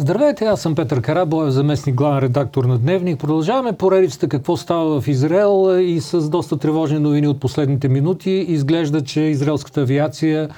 Здравейте, 0.00 0.44
аз 0.44 0.60
съм 0.60 0.74
Петър 0.74 1.00
Карабоев, 1.00 1.50
заместник 1.50 1.94
главен 1.94 2.18
редактор 2.18 2.64
на 2.64 2.78
Дневник. 2.78 3.20
Продължаваме 3.20 3.72
поредицата 3.72 4.28
какво 4.28 4.56
става 4.56 5.00
в 5.00 5.08
Израел 5.08 5.80
и 5.80 6.00
с 6.00 6.30
доста 6.30 6.56
тревожни 6.56 6.98
новини 6.98 7.28
от 7.28 7.40
последните 7.40 7.88
минути. 7.88 8.30
Изглежда, 8.30 9.04
че 9.04 9.20
израелската 9.20 9.80
авиация 9.80 10.48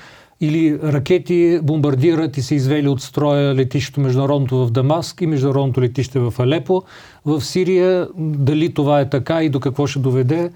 или 0.41 0.79
ракети 0.83 1.61
бомбардират 1.63 2.37
и 2.37 2.43
се 2.43 2.55
извели 2.55 2.89
от 2.89 3.03
строя 3.03 3.55
летището 3.55 4.01
международното 4.01 4.67
в 4.67 4.71
Дамаск 4.71 5.21
и 5.21 5.27
международното 5.27 5.81
летище 5.81 6.19
в 6.19 6.35
Алепо. 6.39 6.83
В 7.25 7.41
Сирия 7.41 8.09
дали 8.19 8.75
това 8.75 9.01
е 9.01 9.11
така 9.11 9.43
и 9.43 9.49
до 9.49 9.61
какво 9.61 9.87
ще 9.87 9.99
доведе, 9.99 10.51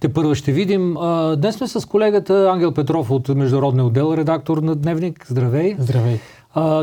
те 0.00 0.08
първо 0.08 0.34
ще 0.34 0.52
видим. 0.52 0.94
Днес 1.36 1.54
сме 1.54 1.68
с 1.68 1.88
колегата 1.88 2.50
Ангел 2.52 2.72
Петров 2.72 3.10
от 3.10 3.28
Международния 3.28 3.84
отдел, 3.84 4.14
редактор 4.16 4.58
на 4.58 4.74
Дневник. 4.74 5.26
Здравей! 5.28 5.76
Здравей! 5.78 6.18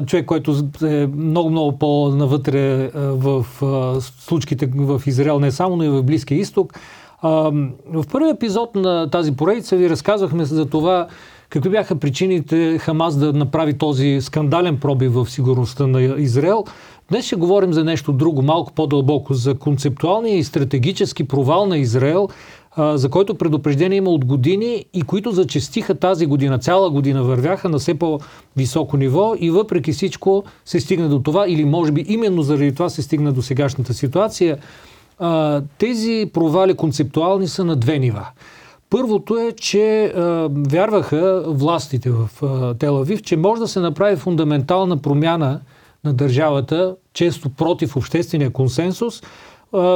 Човек, 0.05 0.25
който 0.25 0.55
е 0.83 1.07
много-много 1.07 1.77
по-навътре 1.77 2.91
в 2.95 3.45
случките 4.01 4.69
в 4.75 5.01
Израел, 5.05 5.39
не 5.39 5.51
само, 5.51 5.75
но 5.75 5.83
и 5.83 5.89
в 5.89 6.03
Близкия 6.03 6.37
изток. 6.37 6.73
В 7.23 8.03
първи 8.11 8.29
епизод 8.29 8.75
на 8.75 9.09
тази 9.09 9.35
поредица 9.35 9.77
ви 9.77 9.89
разказвахме 9.89 10.45
за 10.45 10.65
това 10.65 11.07
какви 11.49 11.69
бяха 11.69 11.95
причините 11.95 12.77
Хамас 12.77 13.17
да 13.17 13.33
направи 13.33 13.77
този 13.77 14.17
скандален 14.21 14.77
пробив 14.79 15.13
в 15.13 15.29
сигурността 15.29 15.87
на 15.87 16.01
Израел. 16.01 16.63
Днес 17.09 17.25
ще 17.25 17.35
говорим 17.35 17.73
за 17.73 17.83
нещо 17.83 18.11
друго, 18.11 18.41
малко 18.41 18.73
по-дълбоко, 18.73 19.33
за 19.33 19.55
концептуалния 19.55 20.37
и 20.37 20.43
стратегически 20.43 21.23
провал 21.23 21.65
на 21.65 21.77
Израел, 21.77 22.29
за 22.77 23.09
който 23.09 23.35
предупреждение 23.35 23.97
има 23.97 24.09
от 24.09 24.25
години 24.25 24.85
и 24.93 25.01
които 25.01 25.31
зачестиха 25.31 25.95
тази 25.95 26.25
година, 26.25 26.59
цяла 26.59 26.89
година 26.89 27.23
вървяха 27.23 27.69
на 27.69 27.79
все 27.79 27.93
по-високо 27.93 28.97
ниво 28.97 29.33
и 29.39 29.49
въпреки 29.49 29.91
всичко 29.91 30.43
се 30.65 30.79
стигна 30.79 31.09
до 31.09 31.19
това 31.19 31.45
или 31.47 31.65
може 31.65 31.91
би 31.91 32.05
именно 32.07 32.41
заради 32.41 32.73
това 32.73 32.89
се 32.89 33.01
стигна 33.01 33.33
до 33.33 33.41
сегашната 33.41 33.93
ситуация. 33.93 34.57
Тези 35.77 36.29
провали 36.33 36.73
концептуални 36.73 37.47
са 37.47 37.65
на 37.65 37.75
две 37.75 37.99
нива. 37.99 38.27
Първото 38.89 39.37
е, 39.37 39.51
че 39.51 40.13
вярваха 40.69 41.43
властите 41.47 42.11
в 42.11 42.29
Телавив, 42.79 43.21
че 43.21 43.37
може 43.37 43.61
да 43.61 43.67
се 43.67 43.79
направи 43.79 44.15
фундаментална 44.15 44.97
промяна 44.97 45.59
на 46.03 46.13
държавата, 46.13 46.95
често 47.13 47.49
против 47.49 47.95
обществения 47.95 48.49
консенсус, 48.49 49.23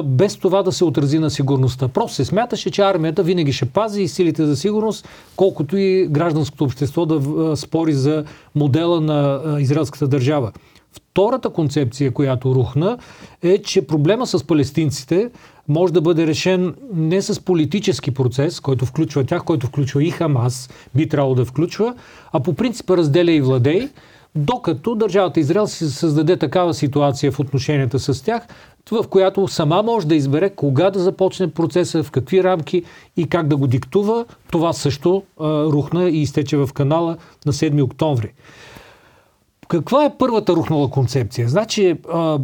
без 0.04 0.36
това 0.36 0.64
да 0.64 0.72
се 0.72 0.86
отрази 0.86 1.20
на 1.20 1.30
сигурността. 1.30 1.88
Просто 1.88 2.16
се 2.16 2.26
смяташе, 2.26 2.72
че 2.72 2.82
армията 2.82 3.24
винаги 3.24 3.54
ще 3.54 3.66
пази 3.66 4.02
и 4.02 4.08
силите 4.08 4.46
за 4.46 4.56
сигурност, 4.56 5.08
колкото 5.36 5.78
и 5.78 6.08
гражданското 6.08 6.64
общество 6.64 7.06
да 7.06 7.58
спори 7.58 7.94
за 7.94 8.24
модела 8.56 9.02
на 9.02 9.42
израелската 9.60 10.08
държава. 10.08 10.52
Втората 10.92 11.50
концепция, 11.50 12.12
която 12.12 12.56
рухна, 12.56 12.98
е, 13.44 13.58
че 13.58 13.88
проблема 13.88 14.28
с 14.28 14.44
палестинците 14.44 15.30
може 15.68 15.94
да 15.94 16.02
бъде 16.02 16.28
решен 16.28 16.76
не 16.94 17.22
с 17.22 17.40
политически 17.40 18.12
процес, 18.12 18.60
който 18.60 18.86
включва 18.86 19.24
тях, 19.24 19.44
който 19.44 19.68
включва 19.68 20.04
и 20.04 20.12
Хамас, 20.12 20.70
би 20.96 21.10
трябвало 21.10 21.36
да 21.36 21.46
включва, 21.46 21.96
а 22.34 22.40
по 22.40 22.54
принципа 22.54 22.98
разделя 22.98 23.32
и 23.32 23.42
владей, 23.42 23.90
докато 24.36 24.96
държавата 24.96 25.40
Израел 25.40 25.68
се 25.68 25.90
създаде 25.90 26.38
такава 26.38 26.74
ситуация 26.74 27.32
в 27.32 27.40
отношенията 27.40 28.00
с 28.00 28.24
тях, 28.24 28.48
в 28.92 29.08
която 29.10 29.48
сама 29.48 29.84
може 29.84 30.08
да 30.08 30.16
избере 30.16 30.50
кога 30.50 30.92
да 30.92 31.00
започне 31.00 31.52
процеса, 31.52 32.04
в 32.04 32.12
какви 32.12 32.44
рамки 32.44 32.84
и 33.18 33.30
как 33.30 33.48
да 33.48 33.58
го 33.58 33.68
диктува. 33.68 34.26
Това 34.52 34.74
също 34.74 35.24
а, 35.40 35.64
рухна 35.64 36.10
и 36.10 36.22
изтече 36.22 36.58
в 36.58 36.70
канала 36.74 37.18
на 37.46 37.54
7 37.54 37.84
октомври. 37.84 38.34
Каква 39.68 40.06
е 40.06 40.18
първата 40.18 40.54
рухнала 40.54 40.90
концепция? 40.90 41.50
Значи, 41.50 41.96
а, 42.14 42.40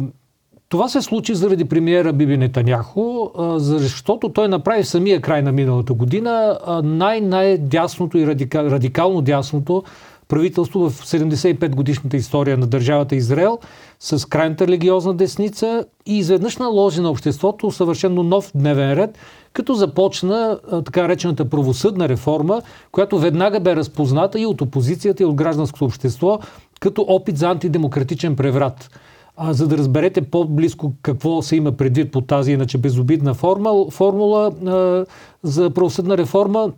това 0.68 0.88
се 0.88 1.02
случи 1.02 1.34
заради 1.34 1.64
премиера 1.64 2.12
Биби 2.12 2.36
Нетаняхо, 2.36 3.32
защото 3.58 4.28
той 4.28 4.48
направи 4.48 4.84
самия 4.84 5.20
край 5.20 5.42
на 5.42 5.52
миналата 5.52 5.94
година 5.94 6.58
най-най-дясното 6.84 8.18
и 8.18 8.26
радикал, 8.26 8.64
радикално 8.64 9.22
дясното 9.22 9.82
правителство 10.28 10.90
в 10.90 11.06
75 11.06 11.74
годишната 11.74 12.16
история 12.16 12.58
на 12.58 12.66
държавата 12.66 13.16
Израел 13.16 13.58
с 14.00 14.28
крайната 14.28 14.66
религиозна 14.66 15.14
десница 15.14 15.84
и 16.06 16.18
изведнъж 16.18 16.56
наложи 16.56 17.00
на 17.00 17.10
обществото 17.10 17.70
съвършенно 17.70 18.22
нов 18.22 18.50
дневен 18.54 18.92
ред, 18.92 19.18
като 19.52 19.74
започна 19.74 20.58
така 20.84 21.08
речената 21.08 21.50
правосъдна 21.50 22.08
реформа, 22.08 22.62
която 22.92 23.18
веднага 23.18 23.60
бе 23.60 23.76
разпозната 23.76 24.40
и 24.40 24.46
от 24.46 24.60
опозицията, 24.60 25.22
и 25.22 25.26
от 25.26 25.34
гражданското 25.34 25.84
общество, 25.84 26.38
като 26.80 27.04
опит 27.08 27.38
за 27.38 27.50
антидемократичен 27.50 28.36
преврат. 28.36 28.90
А, 29.36 29.52
за 29.52 29.68
да 29.68 29.78
разберете 29.78 30.22
по-близко 30.22 30.92
какво 31.02 31.42
се 31.42 31.56
има 31.56 31.72
предвид 31.72 32.12
по 32.12 32.20
тази 32.20 32.52
иначе 32.52 32.78
безобидна 32.78 33.34
формула, 33.34 33.90
формула 33.90 34.52
а, 34.66 35.04
за 35.42 35.70
правосъдна 35.70 36.18
реформа, 36.18 36.72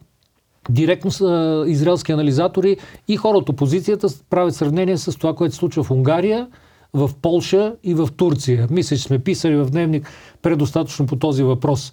директно 0.70 1.10
с 1.10 1.64
израелски 1.68 2.12
анализатори 2.12 2.76
и 3.08 3.16
хора 3.16 3.38
от 3.38 3.48
опозицията 3.48 4.08
правят 4.30 4.54
сравнение 4.54 4.98
с 4.98 5.18
това, 5.18 5.34
което 5.34 5.54
се 5.54 5.58
случва 5.58 5.82
в 5.82 5.90
Унгария, 5.90 6.46
в 6.94 7.10
Полша 7.22 7.74
и 7.84 7.94
в 7.94 8.08
Турция. 8.16 8.68
Мисля, 8.70 8.96
че 8.96 9.02
сме 9.02 9.18
писали 9.18 9.56
в 9.56 9.70
дневник 9.70 10.10
предостатъчно 10.42 11.06
по 11.06 11.16
този 11.16 11.42
въпрос. 11.42 11.92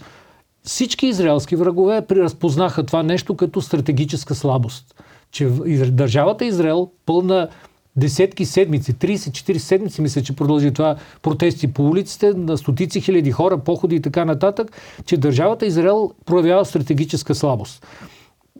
Всички 0.63 1.07
израелски 1.07 1.55
врагове 1.55 2.01
приразпознаха 2.01 2.83
това 2.83 3.03
нещо 3.03 3.35
като 3.35 3.61
стратегическа 3.61 4.35
слабост. 4.35 4.95
Че 5.31 5.45
държавата 5.91 6.45
Израел, 6.45 6.89
пълна 7.05 7.47
десетки 7.95 8.45
седмици, 8.45 8.93
30-40 8.93 9.57
седмици, 9.57 10.01
мисля, 10.01 10.21
че 10.21 10.35
продължи 10.35 10.71
това 10.71 10.95
протести 11.21 11.73
по 11.73 11.83
улиците, 11.83 12.33
на 12.33 12.57
стотици 12.57 13.01
хиляди 13.01 13.31
хора, 13.31 13.57
походи 13.57 13.95
и 13.95 14.01
така 14.01 14.25
нататък, 14.25 14.71
че 15.05 15.17
държавата 15.17 15.65
Израел 15.65 16.11
проявява 16.25 16.65
стратегическа 16.65 17.35
слабост 17.35 17.87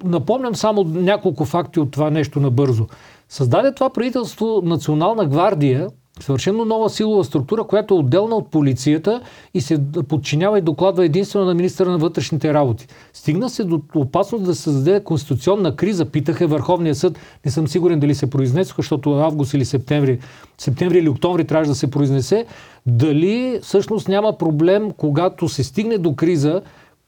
напомням 0.04 0.56
само 0.56 0.84
няколко 0.84 1.46
факти 1.46 1.80
от 1.80 1.92
това 1.92 2.10
нещо 2.10 2.40
набързо. 2.40 2.88
Създаде 3.30 3.74
това 3.74 3.90
правителство 3.90 4.62
Национална 4.64 5.26
гвардия, 5.26 5.88
съвършено 6.20 6.66
нова 6.66 6.90
силова 6.90 7.24
структура, 7.24 7.64
която 7.64 7.94
е 7.94 7.98
отделна 7.98 8.36
от 8.36 8.52
полицията 8.52 9.22
и 9.54 9.62
се 9.62 9.80
подчинява 10.08 10.58
и 10.58 10.62
докладва 10.62 11.06
единствено 11.06 11.46
на 11.46 11.54
министра 11.54 11.92
на 11.92 11.98
вътрешните 11.98 12.54
работи. 12.54 12.88
Стигна 13.14 13.50
се 13.50 13.64
до 13.64 13.82
опасност 13.96 14.46
да 14.46 14.56
се 14.56 14.62
създаде 14.62 15.04
конституционна 15.04 15.76
криза, 15.76 16.06
питаха 16.06 16.48
Върховния 16.48 16.96
съд. 16.96 17.20
Не 17.46 17.52
съм 17.52 17.68
сигурен 17.68 18.00
дали 18.00 18.16
се 18.16 18.30
произнесоха, 18.30 18.82
защото 18.82 19.14
август 19.14 19.54
или 19.54 19.66
септември, 19.66 20.20
септември 20.58 20.98
или 20.98 21.10
октомври 21.10 21.46
трябва 21.46 21.66
да 21.66 21.76
се 21.76 21.92
произнесе. 21.92 22.46
Дали 22.86 23.60
всъщност 23.62 24.08
няма 24.08 24.38
проблем, 24.38 24.92
когато 24.92 25.50
се 25.50 25.64
стигне 25.64 25.98
до 25.98 26.16
криза, 26.16 26.62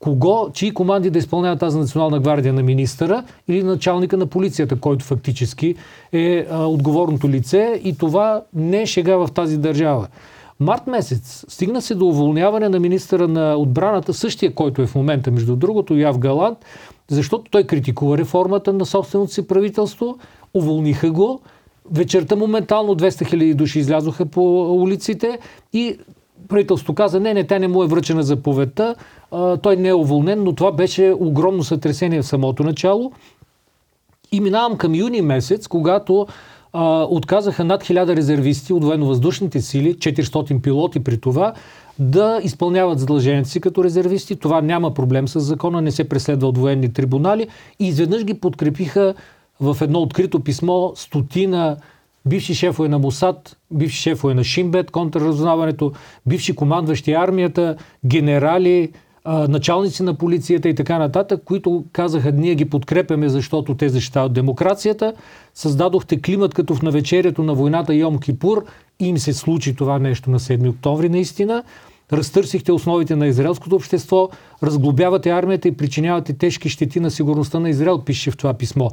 кого, 0.05 0.49
чии 0.53 0.71
команди 0.71 1.09
да 1.09 1.19
изпълнява 1.19 1.57
тази 1.57 1.77
национална 1.77 2.19
гвардия 2.19 2.53
на 2.53 2.63
министъра 2.63 3.23
или 3.47 3.63
началника 3.63 4.17
на 4.17 4.25
полицията, 4.25 4.75
който 4.75 5.05
фактически 5.05 5.75
е 6.13 6.45
а, 6.51 6.65
отговорното 6.65 7.29
лице 7.29 7.81
и 7.83 7.97
това 7.97 8.41
не 8.53 8.81
е 8.81 8.85
шега 8.85 9.15
в 9.15 9.29
тази 9.33 9.57
държава. 9.57 10.07
Март 10.59 10.87
месец 10.87 11.45
стигна 11.49 11.81
се 11.81 11.95
до 11.95 12.07
уволняване 12.07 12.69
на 12.69 12.79
министъра 12.79 13.27
на 13.27 13.55
отбраната, 13.55 14.13
същия, 14.13 14.53
който 14.53 14.81
е 14.81 14.87
в 14.87 14.95
момента, 14.95 15.31
между 15.31 15.55
другото, 15.55 15.97
Яв 15.97 16.19
Галант, 16.19 16.57
защото 17.07 17.51
той 17.51 17.63
критикува 17.63 18.17
реформата 18.17 18.73
на 18.73 18.85
собственото 18.85 19.33
си 19.33 19.47
правителство, 19.47 20.17
уволниха 20.53 21.11
го, 21.11 21.41
вечерта 21.91 22.35
моментално 22.35 22.95
200 22.95 23.09
000 23.09 23.53
души 23.53 23.79
излязоха 23.79 24.25
по 24.25 24.73
улиците 24.73 25.39
и 25.73 25.97
правителството 26.47 26.93
каза, 26.93 27.19
не, 27.19 27.33
не, 27.33 27.47
тя 27.47 27.59
не 27.59 27.67
му 27.67 27.83
е 27.83 27.87
връчена 27.87 28.23
заповедта, 28.23 28.95
той 29.61 29.75
не 29.75 29.89
е 29.89 29.93
уволнен, 29.93 30.43
но 30.43 30.55
това 30.55 30.71
беше 30.71 31.13
огромно 31.19 31.63
сътресение 31.63 32.21
в 32.21 32.27
самото 32.27 32.63
начало. 32.63 33.11
И 34.31 34.41
минавам 34.41 34.77
към 34.77 34.95
юни 34.95 35.21
месец, 35.21 35.67
когато 35.67 36.27
а, 36.73 37.07
отказаха 37.09 37.63
над 37.63 37.83
1000 37.83 38.15
резервисти 38.15 38.73
от 38.73 38.83
военновъздушните 38.83 39.61
сили, 39.61 39.95
400 39.95 40.61
пилоти 40.61 40.99
при 40.99 41.17
това, 41.17 41.53
да 41.99 42.39
изпълняват 42.43 42.99
задълженията 42.99 43.49
си 43.49 43.61
като 43.61 43.83
резервисти. 43.83 44.35
Това 44.35 44.61
няма 44.61 44.93
проблем 44.93 45.27
с 45.27 45.39
закона, 45.39 45.81
не 45.81 45.91
се 45.91 46.09
преследва 46.09 46.47
от 46.47 46.57
военни 46.57 46.93
трибунали. 46.93 47.47
И 47.79 47.87
изведнъж 47.87 48.23
ги 48.23 48.33
подкрепиха 48.33 49.13
в 49.59 49.77
едно 49.81 49.99
открито 49.99 50.39
писмо 50.39 50.91
стотина 50.95 51.77
бивши 52.27 52.55
шефове 52.55 52.89
на 52.89 52.99
Мусад, 52.99 53.57
бивши 53.71 54.01
шефове 54.01 54.33
на 54.33 54.43
Шимбет, 54.43 54.91
контрразузнаването, 54.91 55.91
бивши 56.25 56.55
командващи 56.55 57.13
армията, 57.13 57.75
генерали, 58.05 58.91
началници 59.25 60.03
на 60.03 60.13
полицията 60.13 60.69
и 60.69 60.75
така 60.75 60.97
нататък, 60.97 61.41
които 61.45 61.83
казаха, 61.91 62.31
ние 62.31 62.55
ги 62.55 62.65
подкрепяме, 62.65 63.29
защото 63.29 63.75
те 63.75 63.89
защитават 63.89 64.33
демокрацията. 64.33 65.13
Създадохте 65.53 66.21
климат 66.21 66.53
като 66.53 66.75
в 66.75 66.81
навечерието 66.81 67.43
на 67.43 67.53
войната 67.53 67.95
Йом 67.95 68.19
Кипур 68.19 68.65
им 68.99 69.17
се 69.17 69.33
случи 69.33 69.75
това 69.75 69.99
нещо 69.99 70.29
на 70.29 70.39
7 70.39 70.69
октомври 70.69 71.09
наистина. 71.09 71.63
Разтърсихте 72.13 72.71
основите 72.71 73.15
на 73.15 73.27
израелското 73.27 73.75
общество, 73.75 74.29
разглобявате 74.63 75.29
армията 75.29 75.67
и 75.67 75.77
причинявате 75.77 76.33
тежки 76.33 76.69
щети 76.69 76.99
на 76.99 77.11
сигурността 77.11 77.59
на 77.59 77.69
Израел, 77.69 78.01
пише 78.01 78.31
в 78.31 78.37
това 78.37 78.53
писмо. 78.53 78.89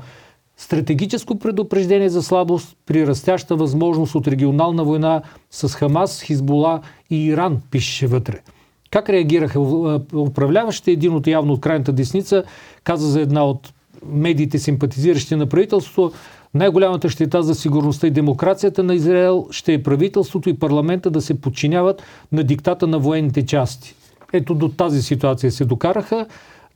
Стратегическо 0.57 1.39
предупреждение 1.39 2.09
за 2.09 2.23
слабост 2.23 2.77
при 2.87 3.07
растяща 3.07 3.57
възможност 3.57 4.15
от 4.15 4.29
регионална 4.29 4.85
война 4.85 5.23
с 5.51 5.69
Хамас, 5.69 6.23
Хизбола 6.23 6.81
и 7.11 7.27
Иран, 7.27 7.61
пише 7.71 8.07
вътре. 8.07 8.41
Как 8.91 9.09
реагираха 9.09 9.61
управляващите? 10.15 10.91
Един 10.91 11.15
от 11.15 11.27
явно 11.27 11.53
от 11.53 11.61
крайната 11.61 11.93
десница 11.93 12.45
каза 12.85 13.09
за 13.09 13.21
една 13.21 13.45
от 13.45 13.73
медиите, 14.07 14.59
симпатизиращи 14.59 15.37
на 15.37 15.47
правителството, 15.47 16.17
най-голямата 16.55 17.09
щета 17.09 17.43
за 17.43 17.55
сигурността 17.55 18.07
и 18.07 18.11
демокрацията 18.11 18.83
на 18.83 18.95
Израел 18.95 19.47
ще 19.51 19.75
е 19.75 19.83
правителството 19.83 20.49
и 20.49 20.59
парламента 20.59 21.11
да 21.11 21.21
се 21.21 21.41
подчиняват 21.41 22.03
на 22.33 22.45
диктата 22.45 22.87
на 22.87 22.99
военните 22.99 23.47
части. 23.47 23.95
Ето 24.33 24.55
до 24.55 24.69
тази 24.69 25.03
ситуация 25.03 25.53
се 25.53 25.65
докараха. 25.65 26.27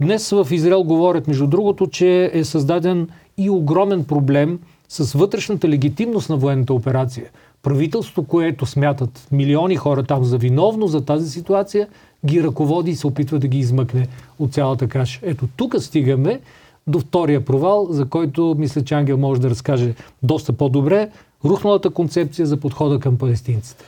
Днес 0.01 0.31
в 0.31 0.49
Израел 0.51 0.83
говорят, 0.83 1.29
между 1.29 1.47
другото, 1.47 1.87
че 1.87 2.31
е 2.35 2.45
създаден 2.45 3.09
и 3.39 3.51
огромен 3.51 4.05
проблем 4.05 4.59
с 4.89 5.13
вътрешната 5.13 5.69
легитимност 5.69 6.31
на 6.31 6.37
военната 6.37 6.75
операция. 6.75 7.25
Правителството, 7.63 8.29
което 8.29 8.67
смятат 8.67 9.29
милиони 9.33 9.77
хора 9.77 10.03
там 10.03 10.25
за 10.25 10.39
виновно 10.39 10.87
за 10.87 11.05
тази 11.05 11.31
ситуация, 11.31 11.89
ги 12.27 12.43
ръководи 12.43 12.91
и 12.91 12.95
се 12.95 13.07
опитва 13.07 13.39
да 13.39 13.49
ги 13.49 13.59
измъкне 13.59 14.09
от 14.39 14.53
цялата 14.53 14.89
каша. 14.89 15.21
Ето 15.23 15.49
тук 15.57 15.75
стигаме 15.79 16.41
до 16.87 17.01
втория 17.01 17.45
провал, 17.45 17.87
за 17.91 18.05
който 18.05 18.55
мисля, 18.59 18.85
че 18.85 18.95
Ангел 18.95 19.19
може 19.19 19.41
да 19.41 19.51
разкаже 19.51 19.95
доста 20.23 20.53
по-добре. 20.53 21.11
Рухналата 21.45 21.91
концепция 21.91 22.47
за 22.47 22.57
подхода 22.57 23.01
към 23.01 23.19
палестинците. 23.19 23.85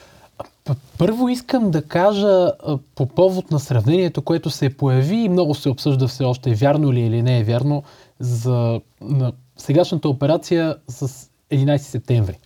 Първо 0.98 1.28
искам 1.28 1.70
да 1.70 1.82
кажа 1.82 2.52
по 2.94 3.06
повод 3.06 3.50
на 3.50 3.60
сравнението, 3.60 4.22
което 4.22 4.50
се 4.50 4.76
появи 4.76 5.16
и 5.16 5.28
много 5.28 5.54
се 5.54 5.68
обсъжда 5.68 6.08
все 6.08 6.24
още, 6.24 6.54
вярно 6.54 6.92
ли 6.92 7.00
е 7.00 7.06
или 7.06 7.22
не 7.22 7.38
е 7.38 7.44
вярно, 7.44 7.82
за 8.20 8.80
на 9.00 9.32
сегашната 9.56 10.08
операция 10.08 10.76
с 10.88 11.28
11 11.52 11.76
септември. 11.76 12.38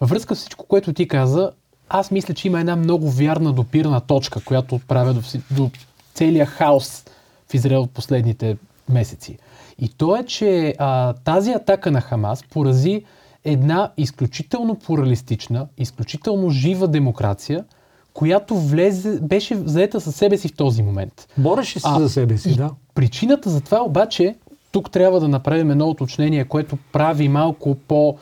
Във 0.00 0.10
връзка 0.10 0.34
с 0.36 0.38
всичко, 0.38 0.66
което 0.66 0.92
ти 0.92 1.08
каза, 1.08 1.52
аз 1.88 2.10
мисля, 2.10 2.34
че 2.34 2.48
има 2.48 2.60
една 2.60 2.76
много 2.76 3.10
вярна 3.10 3.52
допирна 3.52 4.00
точка, 4.00 4.40
която 4.44 4.74
отправя 4.74 5.14
до, 5.14 5.20
до 5.50 5.70
целия 6.14 6.46
хаос 6.46 7.04
в 7.48 7.54
Израел 7.54 7.82
от 7.82 7.90
последните 7.90 8.56
месеци. 8.88 9.38
И 9.78 9.88
то 9.88 10.16
е, 10.16 10.24
че 10.24 10.74
а, 10.78 11.12
тази 11.12 11.50
атака 11.50 11.90
на 11.90 12.00
Хамас 12.00 12.44
порази 12.50 13.04
една 13.46 13.92
изключително 13.96 14.74
плуралистична, 14.74 15.66
изключително 15.78 16.50
жива 16.50 16.88
демокрация, 16.88 17.64
която 18.14 18.56
влезе, 18.56 19.20
беше 19.22 19.56
заета 19.64 20.00
със 20.00 20.16
себе 20.16 20.38
си 20.38 20.48
в 20.48 20.56
този 20.56 20.82
момент. 20.82 21.28
Бореше 21.38 21.80
се 21.80 21.88
за 21.98 22.08
себе 22.08 22.38
си, 22.38 22.56
да. 22.56 22.70
Причината 22.94 23.50
за 23.50 23.60
това 23.60 23.82
обаче, 23.82 24.34
тук 24.72 24.90
трябва 24.90 25.20
да 25.20 25.28
направим 25.28 25.70
едно 25.70 25.88
уточнение, 25.88 26.44
което 26.44 26.78
прави 26.92 27.28
малко 27.28 27.74
по, 27.74 28.16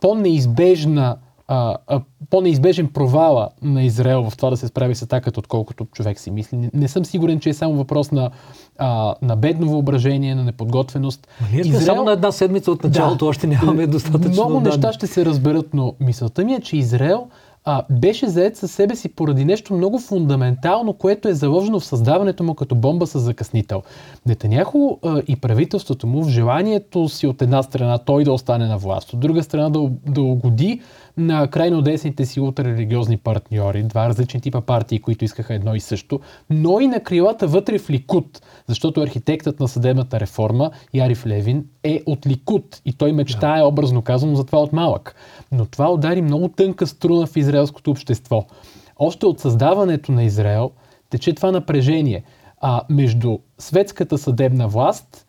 по-неизбежна 0.00 1.16
а, 1.48 1.76
а, 1.86 2.00
по-неизбежен 2.30 2.88
провала 2.88 3.48
на 3.62 3.82
Израел 3.82 4.30
в 4.30 4.36
това 4.36 4.50
да 4.50 4.56
се 4.56 4.66
справи 4.66 4.94
с 4.94 5.02
атаката, 5.02 5.40
отколкото 5.40 5.84
човек 5.84 6.20
си 6.20 6.30
мисли. 6.30 6.56
Не, 6.56 6.70
не 6.74 6.88
съм 6.88 7.04
сигурен, 7.04 7.40
че 7.40 7.48
е 7.48 7.54
само 7.54 7.74
въпрос 7.74 8.12
на, 8.12 8.30
а, 8.78 9.14
на 9.22 9.36
бедно 9.36 9.68
въображение, 9.68 10.34
на 10.34 10.44
неподготвеност. 10.44 11.28
Ние 11.52 11.60
Израел... 11.60 11.86
само 11.86 12.04
на 12.04 12.12
една 12.12 12.32
седмица 12.32 12.70
от 12.70 12.84
началото, 12.84 13.24
да, 13.24 13.28
още 13.28 13.46
нямаме 13.46 13.86
достатъчно 13.86 14.30
Много 14.30 14.60
неща 14.60 14.92
ще 14.92 15.06
се 15.06 15.24
разберат, 15.24 15.74
но 15.74 15.94
мисълта 16.00 16.44
ми 16.44 16.54
е, 16.54 16.60
че 16.60 16.76
Израел 16.76 17.26
а, 17.66 17.82
беше 17.90 18.28
заед 18.28 18.56
със 18.56 18.72
себе 18.72 18.96
си 18.96 19.08
поради 19.08 19.44
нещо 19.44 19.74
много 19.74 19.98
фундаментално, 19.98 20.92
което 20.92 21.28
е 21.28 21.34
заложено 21.34 21.80
в 21.80 21.86
създаването 21.86 22.44
му 22.44 22.54
като 22.54 22.74
бомба 22.74 23.06
с 23.06 23.18
закъснител. 23.18 23.82
Нетаняхо 24.26 24.98
а, 25.04 25.22
и 25.28 25.36
правителството 25.36 26.06
му 26.06 26.22
в 26.22 26.28
желанието 26.28 27.08
си 27.08 27.26
от 27.26 27.42
една 27.42 27.62
страна 27.62 27.98
той 27.98 28.24
да 28.24 28.32
остане 28.32 28.66
на 28.66 28.78
власт, 28.78 29.12
от 29.12 29.20
друга 29.20 29.42
страна 29.42 29.70
да, 29.70 29.90
да 30.06 30.22
угоди 30.22 30.80
на 31.16 31.48
крайно 31.48 31.82
десните 31.82 32.26
си 32.26 32.40
ултрарелигиозни 32.40 33.16
партньори, 33.16 33.82
два 33.82 34.08
различни 34.08 34.40
типа 34.40 34.60
партии, 34.60 35.00
които 35.00 35.24
искаха 35.24 35.54
едно 35.54 35.74
и 35.74 35.80
също, 35.80 36.20
но 36.50 36.80
и 36.80 36.86
на 36.86 37.00
крилата 37.00 37.46
вътре 37.46 37.78
в 37.78 37.90
Ликут, 37.90 38.42
защото 38.66 39.00
архитектът 39.00 39.60
на 39.60 39.68
съдебната 39.68 40.20
реформа, 40.20 40.70
Яриф 40.94 41.26
Левин, 41.26 41.64
е 41.84 42.02
от 42.06 42.26
Ликут 42.26 42.82
и 42.84 42.92
той 42.92 43.12
мечтае, 43.12 43.58
да. 43.58 43.66
образно 43.66 44.02
казано, 44.02 44.34
за 44.34 44.44
това 44.44 44.58
от 44.58 44.72
малък. 44.72 45.14
Но 45.52 45.66
това 45.66 45.92
удари 45.92 46.22
много 46.22 46.48
тънка 46.48 46.86
струна 46.86 47.26
в 47.26 47.36
израелското 47.56 47.90
общество. 47.90 48.44
Още 48.98 49.26
от 49.26 49.40
създаването 49.40 50.12
на 50.12 50.24
Израел 50.24 50.70
тече 51.10 51.34
това 51.34 51.50
напрежение 51.50 52.22
а, 52.60 52.82
между 52.90 53.38
светската 53.58 54.18
съдебна 54.18 54.68
власт 54.68 55.26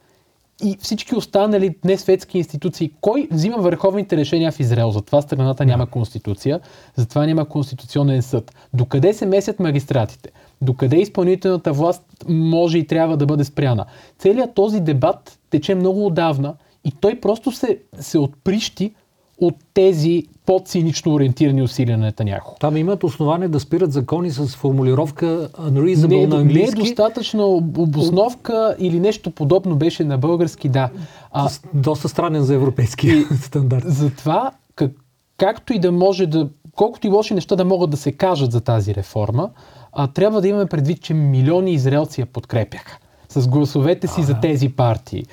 и 0.64 0.78
всички 0.80 1.16
останали 1.16 1.76
несветски 1.86 2.38
институции. 2.38 2.92
Кой 3.02 3.28
взима 3.32 3.58
върховните 3.58 4.18
решения 4.18 4.52
в 4.52 4.60
Израел? 4.60 4.92
Затова 4.92 5.22
страната 5.22 5.66
няма 5.66 5.88
конституция, 5.88 6.60
затова 6.96 7.26
няма 7.26 7.46
конституционен 7.46 8.22
съд. 8.22 8.56
Докъде 8.74 9.14
се 9.14 9.26
месят 9.26 9.60
магистратите? 9.60 10.30
Докъде 10.62 10.98
изпълнителната 10.98 11.74
власт 11.74 12.04
може 12.28 12.78
и 12.78 12.88
трябва 12.88 13.18
да 13.18 13.26
бъде 13.26 13.44
спряна? 13.44 13.86
Целият 14.20 14.54
този 14.56 14.80
дебат 14.80 15.40
тече 15.50 15.76
много 15.76 16.06
отдавна 16.06 16.56
и 16.86 16.92
той 16.92 17.20
просто 17.20 17.52
се, 17.52 17.80
се 18.00 18.20
отприщи 18.20 18.94
от 19.38 19.56
тези 19.74 20.24
по-цинично 20.46 21.14
ориентирани 21.14 21.62
усилия 21.64 21.98
на 21.98 22.06
Нетаняхо. 22.06 22.56
Там 22.60 22.78
имат 22.78 23.04
основание 23.04 23.48
да 23.48 23.60
спират 23.60 23.92
закони 23.92 24.32
с 24.32 24.48
формулировка 24.48 25.50
unreasonable 25.60 26.22
не, 26.22 26.28
на 26.28 26.38
английски. 26.38 26.76
Не 26.76 26.82
е 26.82 26.86
достатъчна 26.86 27.46
обосновка 27.46 28.76
или 28.80 29.00
нещо 29.00 29.32
подобно 29.32 29.76
беше 29.76 30.04
на 30.04 30.18
български, 30.18 30.70
да. 30.70 30.90
А, 31.32 31.50
Доста 31.74 32.10
странен 32.10 32.44
за 32.44 32.54
европейски 32.54 33.26
стандарт. 33.42 33.84
Затова, 33.88 34.52
как, 34.76 34.92
както 35.38 35.74
и 35.74 35.80
да 35.80 35.92
може 35.92 36.26
да, 36.26 36.50
колкото 36.76 37.08
и 37.08 37.10
лоши 37.10 37.34
неща 37.34 37.56
да 37.56 37.66
могат 37.66 37.90
да 37.90 37.98
се 37.98 38.12
кажат 38.12 38.52
за 38.52 38.62
тази 38.62 38.96
реформа, 38.96 39.50
а, 39.94 40.08
трябва 40.08 40.42
да 40.42 40.48
имаме 40.48 40.66
предвид, 40.66 41.02
че 41.02 41.14
милиони 41.14 41.72
израелци 41.72 42.22
я 42.22 42.26
подкрепяха 42.26 42.98
с 43.30 43.48
гласовете 43.48 44.08
си 44.08 44.22
а, 44.22 44.24
за 44.24 44.40
тези 44.40 44.70
партии. 44.70 45.26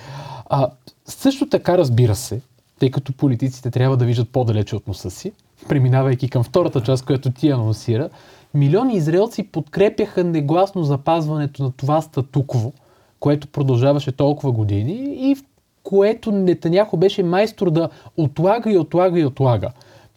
А, 0.46 0.68
също 1.04 1.48
така, 1.48 1.78
разбира 1.78 2.14
се, 2.14 2.40
тъй 2.78 2.90
като 2.90 3.12
политиците 3.12 3.70
трябва 3.70 3.96
да 3.96 4.04
виждат 4.04 4.30
по-далече 4.30 4.76
от 4.76 4.88
носа 4.88 5.10
си, 5.10 5.32
преминавайки 5.68 6.30
към 6.30 6.44
втората 6.44 6.80
част, 6.80 7.04
която 7.04 7.30
ти 7.30 7.50
анонсира, 7.50 8.10
милиони 8.54 8.94
израелци 8.94 9.42
подкрепяха 9.42 10.24
негласно 10.24 10.82
запазването 10.82 11.62
на 11.62 11.72
това 11.72 12.00
статукво, 12.00 12.72
което 13.20 13.48
продължаваше 13.48 14.12
толкова 14.12 14.52
години 14.52 15.16
и 15.30 15.34
в 15.34 15.44
което 15.82 16.32
Нетаняхо 16.32 16.96
беше 16.96 17.22
майстор 17.22 17.70
да 17.70 17.88
отлага 18.16 18.72
и 18.72 18.78
отлага 18.78 19.20
и 19.20 19.24
отлага. 19.24 19.70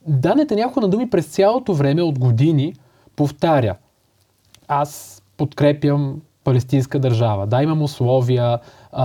Да, 0.08 0.36
Нетаняхо 0.36 0.82
на 0.82 0.88
думи 0.88 1.10
през 1.10 1.26
цялото 1.26 1.74
време 1.74 2.02
от 2.02 2.20
години 2.20 2.74
повтаря 3.16 3.76
аз 4.68 5.22
подкрепям 5.38 6.22
палестинска 6.48 7.00
държава. 7.00 7.48
Да, 7.48 7.64
имам 7.64 7.82
условия, 7.82 8.60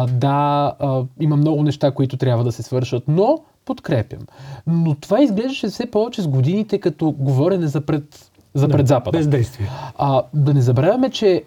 да, 0.08 0.72
има 1.20 1.36
много 1.36 1.62
неща, 1.62 1.90
които 1.90 2.16
трябва 2.16 2.44
да 2.44 2.52
се 2.52 2.62
свършат, 2.62 3.04
но 3.08 3.38
подкрепям. 3.64 4.20
Но 4.66 4.94
това 4.94 5.22
изглеждаше 5.22 5.68
все 5.68 5.90
повече 5.90 6.22
с 6.22 6.28
годините 6.28 6.78
като 6.78 7.10
говорене 7.10 7.66
за 7.66 7.80
пред, 7.80 8.30
за 8.54 8.68
пред 8.68 8.88
Запада. 8.88 9.18
Без 9.18 9.28
действие. 9.28 9.68
А, 9.98 10.22
да 10.34 10.54
не 10.54 10.60
забравяме, 10.60 11.10
че 11.10 11.42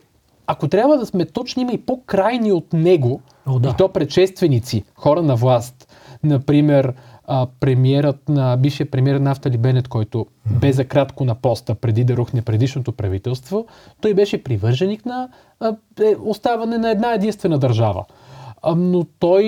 ако 0.48 0.68
трябва 0.68 0.98
да 0.98 1.06
сме 1.06 1.26
точни, 1.26 1.62
има 1.62 1.72
и 1.72 1.78
по-крайни 1.78 2.52
от 2.52 2.74
него, 2.74 3.22
О, 3.46 3.60
да. 3.60 3.70
и 3.70 3.74
то 3.78 3.90
предшественици, 3.90 4.84
хора 4.96 5.22
на 5.22 5.36
власт. 5.36 5.94
Например, 6.24 6.94
а, 7.28 7.48
премиерът 7.60 8.30
на 8.30 8.58
бившия 8.58 8.92
премиер 8.92 9.20
Нафтали 9.20 9.58
Бенет, 9.58 9.88
който 9.88 10.18
mm-hmm. 10.18 10.60
бе 10.60 10.74
за 10.74 10.86
кратко 10.86 11.26
на 11.26 11.36
поста 11.36 11.76
преди 11.76 12.04
да 12.04 12.18
рухне 12.18 12.42
предишното 12.42 12.92
правителство, 12.92 13.66
той 14.02 14.14
беше 14.14 14.44
привърженик 14.44 15.06
на 15.06 15.30
а, 15.60 15.76
е, 16.02 16.16
оставане 16.24 16.78
на 16.78 16.92
една 16.92 17.14
единствена 17.14 17.60
държава. 17.60 18.06
А, 18.62 18.76
но 18.76 19.06
той, 19.20 19.44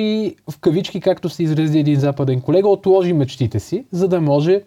в 0.51 0.59
кавички, 0.59 1.01
както 1.01 1.29
се 1.29 1.43
изрази 1.43 1.79
един 1.79 1.99
западен 1.99 2.41
колега, 2.41 2.67
отложи 2.67 3.13
мечтите 3.13 3.59
си, 3.59 3.85
за 3.91 4.07
да 4.07 4.21
може 4.21 4.61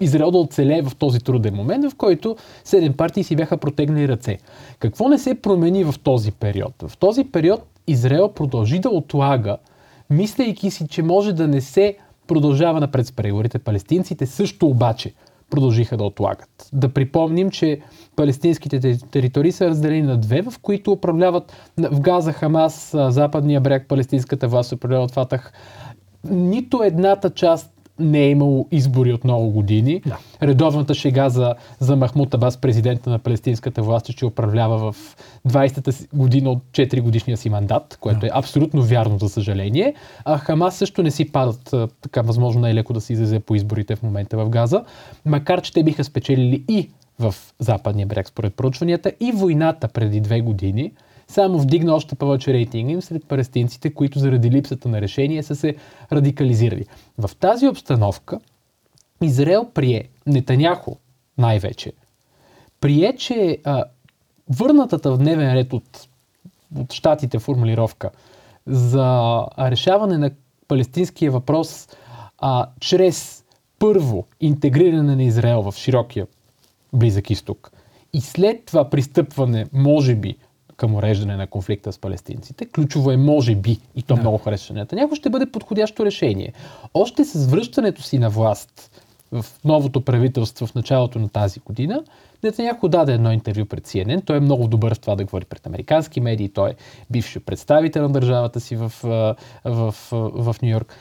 Израел 0.00 0.30
да 0.30 0.38
оцелее 0.38 0.82
в 0.82 0.92
този 0.98 1.20
труден 1.20 1.54
момент, 1.54 1.90
в 1.90 1.96
който 1.96 2.36
седем 2.64 2.92
партии 2.92 3.24
си 3.24 3.36
бяха 3.36 3.56
протегнали 3.56 4.08
ръце. 4.08 4.38
Какво 4.78 5.08
не 5.08 5.18
се 5.18 5.34
промени 5.34 5.84
в 5.84 5.94
този 6.02 6.32
период? 6.32 6.74
В 6.88 6.98
този 6.98 7.24
период 7.24 7.62
Израел 7.86 8.28
продължи 8.28 8.78
да 8.78 8.90
отлага, 8.90 9.56
мислейки 10.10 10.70
си, 10.70 10.88
че 10.88 11.02
може 11.02 11.32
да 11.32 11.48
не 11.48 11.60
се 11.60 11.96
продължава 12.30 12.80
напред 12.80 13.06
с 13.06 13.12
преговорите. 13.12 13.58
Палестинците 13.58 14.26
също 14.26 14.66
обаче 14.66 15.14
продължиха 15.50 15.96
да 15.96 16.04
отлагат. 16.04 16.68
Да 16.72 16.88
припомним, 16.88 17.50
че 17.50 17.80
палестинските 18.16 18.98
територии 19.10 19.52
са 19.52 19.66
разделени 19.66 20.02
на 20.02 20.16
две, 20.16 20.42
в 20.42 20.54
които 20.62 20.92
управляват 20.92 21.52
в 21.78 22.00
Газа 22.00 22.32
Хамас, 22.32 22.94
западния 23.08 23.60
бряг, 23.60 23.88
палестинската 23.88 24.48
власт 24.48 24.72
управлява 24.72 25.04
от 25.04 25.10
Фатах. 25.10 25.52
Нито 26.30 26.82
едната 26.82 27.30
част 27.30 27.72
не 28.00 28.20
е 28.20 28.30
имало 28.30 28.68
избори 28.70 29.12
от 29.12 29.24
много 29.24 29.50
години. 29.50 30.02
Да. 30.06 30.18
Редовната 30.42 30.94
шега 30.94 31.28
за, 31.28 31.54
за 31.80 31.96
Махмут 31.96 32.34
Абас, 32.34 32.56
президента 32.56 33.10
на 33.10 33.18
палестинската 33.18 33.82
власт, 33.82 34.16
че 34.16 34.26
управлява 34.26 34.92
в 34.92 35.16
20-та 35.48 35.92
си 35.92 36.08
година 36.12 36.50
от 36.50 36.58
4 36.72 37.00
годишния 37.00 37.36
си 37.36 37.50
мандат, 37.50 37.98
което 38.00 38.26
е 38.26 38.30
абсолютно 38.32 38.82
вярно, 38.82 39.18
за 39.18 39.28
съжаление. 39.28 39.94
А 40.24 40.38
Хамас 40.38 40.76
също 40.76 41.02
не 41.02 41.10
си 41.10 41.32
падат 41.32 41.74
така 42.00 42.22
възможно 42.22 42.60
най-леко 42.60 42.92
да 42.92 43.00
се 43.00 43.12
излезе 43.12 43.40
по 43.40 43.54
изборите 43.54 43.96
в 43.96 44.02
момента 44.02 44.36
в 44.36 44.48
Газа, 44.48 44.84
макар 45.24 45.60
че 45.60 45.72
те 45.72 45.82
биха 45.82 46.04
спечелили 46.04 46.64
и 46.68 46.90
в 47.18 47.34
западния 47.58 48.06
бряг 48.06 48.28
според 48.28 48.54
проучванията 48.54 49.12
и 49.20 49.32
войната 49.32 49.88
преди 49.88 50.20
две 50.20 50.40
години 50.40 50.92
само 51.30 51.58
вдигна 51.58 51.94
още 51.94 52.14
повече 52.14 52.52
рейтинга 52.52 52.92
им 52.92 53.02
сред 53.02 53.24
палестинците, 53.24 53.94
които 53.94 54.18
заради 54.18 54.50
липсата 54.50 54.88
на 54.88 55.00
решение 55.00 55.42
са 55.42 55.56
се 55.56 55.74
радикализирали. 56.12 56.84
В 57.18 57.30
тази 57.40 57.68
обстановка 57.68 58.40
Израел 59.22 59.68
прие, 59.74 60.08
Нетаняхо 60.26 60.96
най-вече, 61.38 61.92
прие, 62.80 63.16
че 63.16 63.58
а, 63.64 63.84
върнатата 64.48 65.12
в 65.12 65.18
дневен 65.18 65.54
ред 65.54 65.72
от, 65.72 66.08
от 66.76 66.92
щатите 66.92 67.38
формулировка 67.38 68.10
за 68.66 69.40
решаване 69.58 70.18
на 70.18 70.30
палестинския 70.68 71.30
въпрос 71.30 71.88
а, 72.38 72.66
чрез 72.80 73.44
първо 73.78 74.26
интегриране 74.40 75.16
на 75.16 75.22
Израел 75.22 75.62
в 75.62 75.74
широкия 75.76 76.26
Близък 76.92 77.30
изток 77.30 77.72
и 78.12 78.20
след 78.20 78.64
това 78.64 78.90
пристъпване, 78.90 79.66
може 79.72 80.14
би, 80.14 80.36
към 80.80 80.94
уреждане 80.94 81.36
на 81.36 81.46
конфликта 81.46 81.92
с 81.92 81.98
палестинците. 81.98 82.66
Ключово 82.66 83.10
е 83.10 83.16
може 83.16 83.54
би, 83.54 83.78
и 83.96 84.02
то 84.02 84.14
Да. 84.14 84.20
много 84.20 84.38
харесва 84.38 84.74
Нетаняхо, 84.74 85.14
ще 85.14 85.30
бъде 85.30 85.46
подходящо 85.46 86.06
решение. 86.06 86.52
Още 86.94 87.24
с 87.24 87.46
връщането 87.46 88.02
си 88.02 88.18
на 88.18 88.30
власт 88.30 88.90
в 89.32 89.44
новото 89.64 90.00
правителство 90.00 90.66
в 90.66 90.74
началото 90.74 91.18
на 91.18 91.28
тази 91.28 91.60
година, 91.60 92.02
Нетаняхо 92.42 92.88
даде 92.88 93.12
едно 93.12 93.32
интервю 93.32 93.64
пред 93.64 93.86
CNN. 93.88 94.24
Той 94.24 94.36
е 94.36 94.40
много 94.40 94.68
добър 94.68 94.94
в 94.94 94.98
това 94.98 95.14
да 95.16 95.24
говори 95.24 95.44
пред 95.44 95.66
американски 95.66 96.20
медии. 96.20 96.48
Той 96.48 96.70
е 96.70 96.74
бивш 97.10 97.38
представител 97.46 98.02
на 98.02 98.12
държавата 98.12 98.60
си 98.60 98.76
в, 98.76 98.92
в, 99.02 99.36
в, 99.64 99.94
в 100.34 100.56
Нью 100.62 100.70
Йорк. 100.70 100.94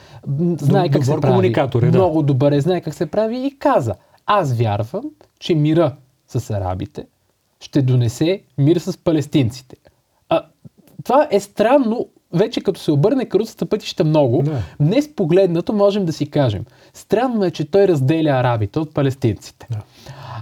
Знае 0.60 0.90
как 0.90 1.02
Добър 1.02 1.06
се 1.06 1.22
прави. 1.22 1.54
е, 1.76 1.92
да. 1.92 1.98
Много 1.98 2.24
добър 2.24 2.52
е, 2.52 2.62
знае 2.62 2.82
как 2.82 2.94
се 2.94 3.06
прави 3.06 3.38
и 3.38 3.60
каза. 3.60 3.96
Аз 4.26 4.54
вярвам, 4.54 5.04
че 5.40 5.56
мира 5.56 5.96
с 6.28 6.50
арабите 6.50 7.06
ще 7.60 7.82
донесе 7.82 8.42
мир 8.58 8.78
с 8.78 8.98
палестинците. 8.98 9.76
А, 10.30 10.42
това 11.04 11.28
е 11.32 11.40
странно, 11.40 12.08
вече 12.34 12.62
като 12.62 12.80
се 12.80 12.92
обърне 12.92 13.26
каруцата 13.26 13.66
пътища 13.66 14.04
много. 14.04 14.44
Да. 14.44 14.62
Днес 14.80 15.16
погледнато 15.16 15.74
можем 15.74 16.06
да 16.06 16.14
си 16.14 16.30
кажем. 16.30 16.66
Странно 16.94 17.46
е, 17.46 17.52
че 17.52 17.72
той 17.72 17.88
разделя 17.88 18.30
арабите 18.30 18.80
от 18.80 18.94
палестинците. 18.94 19.68
Да. 19.72 19.82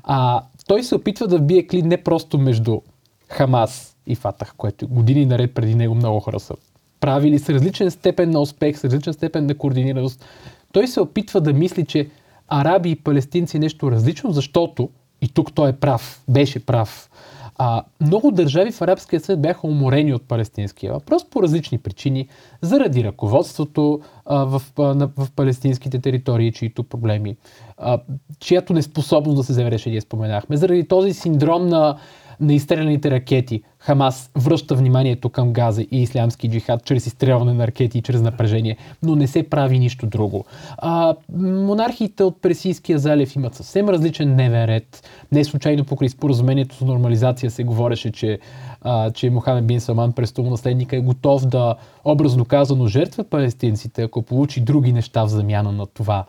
А, 0.03 0.43
той 0.67 0.83
се 0.83 0.95
опитва 0.95 1.27
да 1.27 1.37
вбие 1.37 1.67
клин 1.67 1.87
не 1.87 2.03
просто 2.03 2.37
между 2.37 2.81
Хамас 3.29 3.95
и 4.07 4.15
Фатах, 4.15 4.53
което 4.57 4.87
години 4.87 5.25
наред 5.25 5.53
преди 5.53 5.75
него 5.75 5.95
много 5.95 6.19
хора 6.19 6.39
са 6.39 6.53
правили 6.99 7.39
с 7.39 7.49
различен 7.49 7.91
степен 7.91 8.29
на 8.29 8.39
успех, 8.39 8.77
с 8.77 8.83
различен 8.83 9.13
степен 9.13 9.45
на 9.45 9.55
координираност. 9.55 10.25
Той 10.71 10.87
се 10.87 11.01
опитва 11.01 11.41
да 11.41 11.53
мисли, 11.53 11.85
че 11.85 12.09
араби 12.47 12.91
и 12.91 12.95
палестинци 12.95 13.57
е 13.57 13.59
нещо 13.59 13.91
различно, 13.91 14.31
защото, 14.31 14.89
и 15.21 15.29
тук 15.29 15.53
той 15.53 15.69
е 15.69 15.73
прав, 15.73 16.23
беше 16.27 16.65
прав, 16.65 17.09
а, 17.57 17.83
много 18.01 18.31
държави 18.31 18.71
в 18.71 18.81
арабския 18.81 19.19
свет 19.19 19.41
бяха 19.41 19.67
уморени 19.67 20.13
от 20.13 20.23
палестинския 20.27 20.93
въпрос 20.93 21.29
по 21.29 21.43
различни 21.43 21.77
причини, 21.77 22.27
заради 22.61 23.03
ръководството 23.03 24.01
а, 24.25 24.45
в, 24.45 24.61
а, 24.79 24.81
на, 24.81 25.09
в 25.17 25.27
палестинските 25.35 25.99
територии, 25.99 26.51
чието 26.51 26.83
проблеми, 26.83 27.37
а, 27.77 27.99
чиято 28.39 28.73
неспособност 28.73 29.37
да 29.37 29.43
се 29.43 29.53
вземе 29.53 29.71
решение 29.71 30.01
споменахме, 30.01 30.57
заради 30.57 30.87
този 30.87 31.13
синдром 31.13 31.67
на, 31.67 31.97
на 32.39 32.53
изстреляните 32.53 33.11
ракети. 33.11 33.61
Хамас 33.79 34.31
връща 34.37 34.75
вниманието 34.75 35.29
към 35.29 35.53
Газа 35.53 35.81
и 35.81 36.01
ислямски 36.01 36.49
джихад 36.49 36.85
чрез 36.85 37.07
изстрелване 37.07 37.53
на 37.53 37.67
ракети 37.67 37.97
и 37.97 38.01
чрез 38.01 38.21
напрежение, 38.21 38.77
но 39.03 39.15
не 39.15 39.27
се 39.27 39.49
прави 39.49 39.79
нищо 39.79 40.07
друго. 40.07 40.45
А, 40.77 41.15
монархиите 41.39 42.23
от 42.23 42.41
Персийския 42.41 42.99
залив 42.99 43.35
имат 43.35 43.55
съвсем 43.55 43.89
различен 43.89 44.33
дневен 44.33 44.65
ред. 44.65 45.09
Не 45.31 45.43
случайно 45.43 45.85
покрай 45.85 46.09
споразумението 46.09 46.75
за 46.79 46.85
нормализация 46.85 47.51
се 47.51 47.63
говореше, 47.63 48.11
че, 48.11 48.39
а, 48.81 49.11
че 49.11 49.29
Мохамед 49.29 49.67
Бин 49.67 49.81
Салман, 49.81 50.11
престолонаследника, 50.11 50.95
е 50.95 51.01
готов 51.01 51.45
да, 51.45 51.75
образно 52.05 52.45
казано, 52.45 52.87
жертва 52.87 53.23
палестинците, 53.23 54.01
ако 54.01 54.21
получи 54.21 54.61
други 54.61 54.93
неща 54.93 55.23
в 55.23 55.29
замяна 55.29 55.71
на 55.71 55.85
това 55.85 56.25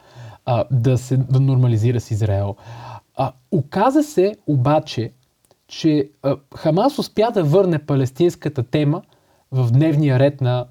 а, 0.46 0.64
да 0.70 0.98
се 0.98 1.16
да 1.16 1.40
нормализира 1.40 2.00
с 2.00 2.10
Израел. 2.10 2.56
А, 3.16 3.32
оказа 3.50 4.02
се 4.02 4.34
обаче, 4.46 5.10
че 5.68 6.08
Хамас 6.56 6.98
успя 6.98 7.30
да 7.34 7.44
върне 7.44 7.78
палестинската 7.78 8.62
тема 8.62 9.02
в 9.52 9.70
дневния 9.72 10.18
ред 10.18 10.40
на, 10.40 10.66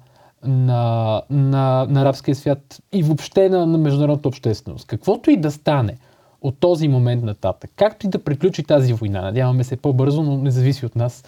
на, 0.46 1.22
на, 1.30 1.86
на 1.90 2.02
арабския 2.02 2.34
свят 2.34 2.82
и 2.92 3.02
въобще 3.02 3.48
на, 3.48 3.66
на 3.66 3.78
международната 3.78 4.28
общественост. 4.28 4.86
Каквото 4.86 5.30
и 5.30 5.36
да 5.36 5.50
стане 5.50 5.96
от 6.42 6.58
този 6.58 6.88
момент 6.88 7.24
нататък, 7.24 7.70
както 7.76 8.06
и 8.06 8.10
да 8.10 8.24
приключи 8.24 8.62
тази 8.62 8.92
война, 8.92 9.22
надяваме 9.22 9.64
се 9.64 9.76
по-бързо, 9.76 10.22
но 10.22 10.36
не 10.36 10.50
зависи 10.50 10.86
от 10.86 10.96
нас, 10.96 11.24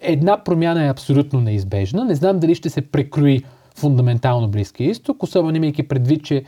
една 0.00 0.44
промяна 0.44 0.84
е 0.84 0.90
абсолютно 0.90 1.40
неизбежна. 1.40 2.04
Не 2.04 2.14
знам 2.14 2.38
дали 2.38 2.54
ще 2.54 2.70
се 2.70 2.80
прекрои 2.82 3.42
фундаментално 3.74 4.48
Близкия 4.48 4.90
изток, 4.90 5.22
особено 5.22 5.56
имайки 5.56 5.88
предвид, 5.88 6.24
че 6.24 6.44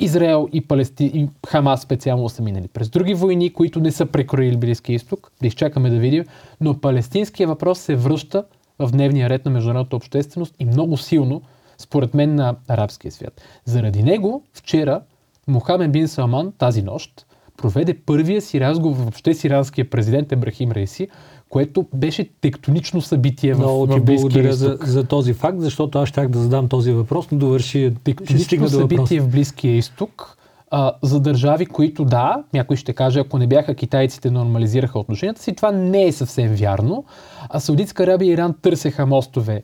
Израел 0.00 0.48
и, 0.52 0.60
Палести... 0.60 1.04
и 1.04 1.28
Хамас 1.48 1.80
специално 1.80 2.28
са 2.28 2.42
минали 2.42 2.68
през 2.68 2.90
други 2.90 3.14
войни, 3.14 3.52
които 3.52 3.80
не 3.80 3.92
са 3.92 4.06
прекроили 4.06 4.56
Близкия 4.56 4.94
изток. 4.94 5.32
Да 5.40 5.46
изчакаме 5.46 5.90
да 5.90 5.98
видим. 5.98 6.24
Но 6.60 6.80
палестинския 6.80 7.48
въпрос 7.48 7.78
се 7.78 7.96
връща 7.96 8.44
в 8.78 8.90
дневния 8.90 9.28
ред 9.28 9.44
на 9.44 9.50
международната 9.50 9.96
общественост 9.96 10.54
и 10.58 10.64
много 10.64 10.96
силно, 10.96 11.42
според 11.78 12.14
мен, 12.14 12.34
на 12.34 12.56
арабския 12.68 13.12
свят. 13.12 13.40
Заради 13.64 14.02
него 14.02 14.42
вчера 14.54 15.00
Мохамед 15.48 15.92
Бин 15.92 16.08
Салман 16.08 16.52
тази 16.58 16.82
нощ 16.82 17.26
проведе 17.56 17.94
първия 17.94 18.42
си 18.42 18.60
разговор 18.60 18.96
въобще 18.96 19.34
с 19.34 19.44
иранския 19.44 19.90
президент 19.90 20.32
Ебрахим 20.32 20.72
Рейси, 20.72 21.08
което 21.50 21.86
беше 21.94 22.28
тектонично 22.40 23.00
събитие 23.00 23.54
в, 23.54 23.58
Много 23.58 23.86
в 23.86 23.94
ти 23.94 24.00
Близкия 24.00 24.28
благодаря 24.28 24.52
за, 24.52 24.78
за 24.80 25.04
този 25.04 25.32
факт, 25.32 25.60
защото 25.60 25.98
аз 25.98 26.08
щях 26.08 26.28
да 26.28 26.38
задам 26.38 26.68
този 26.68 26.92
въпрос, 26.92 27.30
но 27.32 27.38
довърши. 27.38 27.92
Тектонично 28.04 28.64
до 28.64 28.68
събитие 28.68 29.20
в 29.20 29.28
Близкия 29.28 29.76
изток 29.76 30.38
а, 30.70 30.92
за 31.02 31.20
държави, 31.20 31.66
които 31.66 32.04
да, 32.04 32.44
някой 32.54 32.76
ще 32.76 32.92
каже, 32.92 33.20
ако 33.20 33.38
не 33.38 33.46
бяха 33.46 33.74
китайците 33.74 34.30
нормализираха 34.30 34.98
отношенията 34.98 35.42
си, 35.42 35.54
това 35.54 35.72
не 35.72 36.04
е 36.04 36.12
съвсем 36.12 36.54
вярно. 36.54 37.04
А 37.48 37.60
Саудитска 37.60 38.02
Арабия 38.02 38.28
и 38.28 38.32
Иран 38.32 38.54
търсеха 38.62 39.06
мостове 39.06 39.62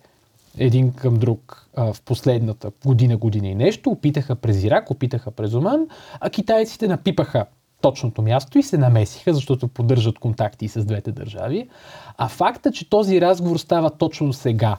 един 0.58 0.92
към 0.92 1.14
друг 1.14 1.68
а, 1.76 1.92
в 1.92 2.02
последната 2.02 2.70
година, 2.86 3.16
година 3.16 3.48
и 3.48 3.54
нещо. 3.54 3.90
Опитаха 3.90 4.34
през 4.34 4.64
Ирак, 4.64 4.90
опитаха 4.90 5.30
през 5.30 5.54
Оман, 5.54 5.86
а 6.20 6.30
китайците 6.30 6.88
напипаха 6.88 7.46
точното 7.84 8.22
място 8.22 8.58
и 8.58 8.62
се 8.62 8.78
намесиха, 8.78 9.34
защото 9.34 9.68
поддържат 9.68 10.18
контакти 10.18 10.68
с 10.68 10.84
двете 10.84 11.12
държави. 11.12 11.68
А 12.18 12.28
факта, 12.28 12.72
че 12.72 12.90
този 12.90 13.20
разговор 13.20 13.56
става 13.56 13.90
точно 13.90 14.32
сега, 14.32 14.76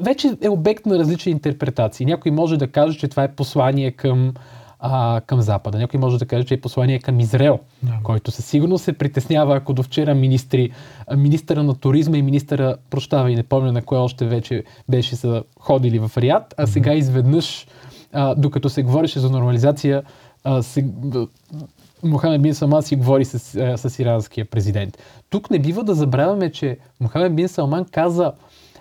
вече 0.00 0.36
е 0.42 0.48
обект 0.48 0.86
на 0.86 0.98
различни 0.98 1.32
интерпретации. 1.32 2.06
Някой 2.06 2.32
може 2.32 2.56
да 2.56 2.68
каже, 2.68 2.98
че 2.98 3.08
това 3.08 3.24
е 3.24 3.32
послание 3.32 3.90
към, 3.90 4.34
а, 4.80 5.20
към 5.26 5.40
Запада. 5.40 5.78
Някой 5.78 6.00
може 6.00 6.18
да 6.18 6.26
каже, 6.26 6.44
че 6.44 6.54
е 6.54 6.60
послание 6.60 6.98
към 6.98 7.20
Израел, 7.20 7.58
Да. 7.82 7.92
който 8.02 8.30
със 8.30 8.44
сигурност 8.44 8.84
се 8.84 8.92
притеснява, 8.92 9.56
ако 9.56 9.72
до 9.72 9.82
вчера 9.82 10.14
министри, 10.14 10.70
министъра 11.16 11.62
на 11.62 11.74
туризма 11.74 12.16
и 12.16 12.22
министъра, 12.22 12.76
прощава 12.90 13.30
и 13.30 13.36
не 13.36 13.42
помня 13.42 13.72
на 13.72 13.82
кое 13.82 13.98
още 13.98 14.26
вече 14.26 14.64
беше 14.88 15.16
са 15.16 15.42
ходили 15.60 15.98
в 15.98 16.10
Риад, 16.16 16.54
а 16.58 16.66
сега 16.66 16.94
изведнъж, 16.94 17.66
а, 18.14 18.34
докато 18.34 18.68
се 18.68 18.82
говореше 18.82 19.20
за 19.20 19.30
нормализация, 19.30 20.02
а, 20.44 20.62
се, 20.62 20.86
Мохамед 22.02 22.42
Бин 22.42 22.54
Салман 22.54 22.82
си 22.82 22.96
говори 22.96 23.24
с, 23.24 23.54
а, 23.54 23.78
с 23.78 23.98
иранския 23.98 24.44
президент. 24.44 24.98
Тук 25.30 25.50
не 25.50 25.58
бива 25.58 25.84
да 25.84 25.94
забравяме, 25.94 26.52
че 26.52 26.78
Мохамед 27.00 27.36
Бин 27.36 27.48
Салман 27.48 27.84
каза 27.84 28.32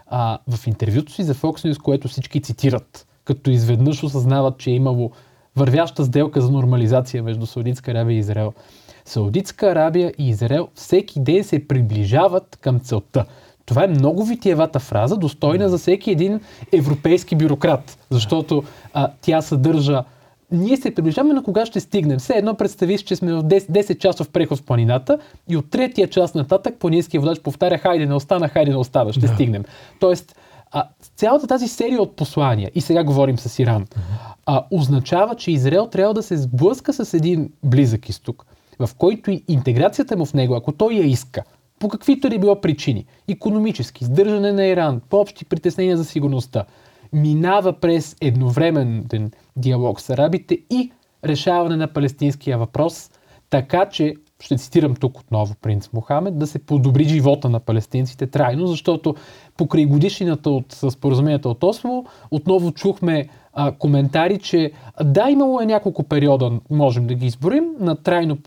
а, 0.07 0.39
в 0.49 0.67
интервюто 0.67 1.11
си 1.11 1.23
за 1.23 1.35
Fox 1.35 1.69
News, 1.69 1.81
което 1.81 2.07
всички 2.07 2.41
цитират, 2.41 3.07
като 3.25 3.51
изведнъж 3.51 4.03
осъзнават, 4.03 4.57
че 4.57 4.69
е 4.69 4.73
имало 4.73 5.11
вървяща 5.55 6.05
сделка 6.05 6.41
за 6.41 6.51
нормализация 6.51 7.23
между 7.23 7.45
Саудитска 7.45 7.91
Арабия 7.91 8.15
и 8.15 8.19
Израел. 8.19 8.53
Саудитска 9.05 9.67
Арабия 9.67 10.13
и 10.17 10.29
Израел 10.29 10.67
всеки 10.75 11.19
ден 11.19 11.43
се 11.43 11.67
приближават 11.67 12.57
към 12.61 12.79
целта. 12.79 13.25
Това 13.65 13.83
е 13.83 13.87
много 13.87 14.25
витиевата 14.25 14.79
фраза, 14.79 15.17
достойна 15.17 15.69
за 15.69 15.77
всеки 15.77 16.11
един 16.11 16.39
европейски 16.71 17.35
бюрократ, 17.35 17.97
защото 18.09 18.63
а, 18.93 19.09
тя 19.21 19.41
съдържа 19.41 20.03
ние 20.51 20.77
се 20.77 20.95
приближаваме 20.95 21.33
на 21.33 21.43
кога 21.43 21.65
ще 21.65 21.79
стигнем. 21.79 22.19
Все 22.19 22.33
едно 22.33 22.53
представи, 22.53 22.97
си, 22.97 23.05
че 23.05 23.15
сме 23.15 23.33
в 23.33 23.43
10, 23.43 23.69
10 23.71 23.97
часов 23.97 24.29
преход 24.29 24.59
в 24.59 24.63
планината 24.63 25.19
и 25.49 25.57
от 25.57 25.69
третия 25.69 26.07
час 26.07 26.33
нататък 26.33 26.75
планинския 26.79 27.21
водач 27.21 27.39
повтаря 27.39 27.77
хайде 27.77 28.05
не 28.05 28.13
остана, 28.13 28.49
хайде 28.49 28.71
не 28.71 28.77
остава, 28.77 29.13
ще 29.13 29.19
Да. 29.19 29.27
стигнем. 29.27 29.63
Тоест, 29.99 30.35
а, 30.71 30.87
цялата 31.15 31.47
тази 31.47 31.67
серия 31.67 32.01
от 32.01 32.15
послания, 32.15 32.71
и 32.75 32.81
сега 32.81 33.03
говорим 33.03 33.37
с 33.37 33.59
Иран, 33.59 33.85
а, 34.45 34.63
означава, 34.71 35.35
че 35.35 35.51
Израел 35.51 35.87
трябва 35.87 36.13
да 36.13 36.23
се 36.23 36.37
сблъска 36.37 36.93
с 36.93 37.13
един 37.13 37.51
близък 37.63 38.09
изток, 38.09 38.45
в 38.79 38.89
който 38.97 39.31
и 39.31 39.43
интеграцията 39.47 40.17
му 40.17 40.25
в 40.25 40.33
него, 40.33 40.55
ако 40.55 40.71
той 40.71 40.93
я 40.93 41.05
иска, 41.05 41.43
по 41.83 41.89
каквито 41.89 42.29
ли 42.29 42.39
било 42.39 42.61
причини, 42.61 43.05
економически, 43.27 44.05
сдържане 44.05 44.51
на 44.51 44.65
Иран, 44.65 45.01
по-общи 45.09 45.45
притеснения 45.45 45.97
за 45.97 46.05
сигурността, 46.05 46.65
минава 47.13 47.73
през 47.73 48.15
едновременен 48.21 49.31
диалог 49.55 50.01
с 50.01 50.09
арабите 50.09 50.59
и 50.69 50.91
решаване 51.25 51.75
на 51.75 51.87
палестинския 51.87 52.57
въпрос, 52.57 53.11
така 53.49 53.89
че, 53.89 54.15
ще 54.43 54.57
цитирам 54.57 54.95
тук 54.95 55.19
отново 55.19 55.55
принц 55.61 55.89
Мохамед, 55.93 56.39
да 56.39 56.47
се 56.47 56.59
подобри 56.59 57.03
живота 57.03 57.49
на 57.49 57.59
палестинците 57.59 58.27
трайно, 58.27 58.67
защото 58.67 59.15
покрай 59.57 59.85
годишнината 59.85 60.49
от 60.49 60.73
споразумението 60.89 61.51
от 61.51 61.63
Осло, 61.63 62.05
отново 62.31 62.71
чухме 62.71 63.27
а, 63.53 63.71
коментари, 63.71 64.39
че 64.39 64.71
да, 65.03 65.29
имало 65.29 65.61
е 65.61 65.65
няколко 65.65 66.03
периода, 66.03 66.51
можем 66.69 67.07
да 67.07 67.13
ги 67.13 67.25
изборим, 67.25 67.63
на 67.79 67.95
трайно, 67.95 68.37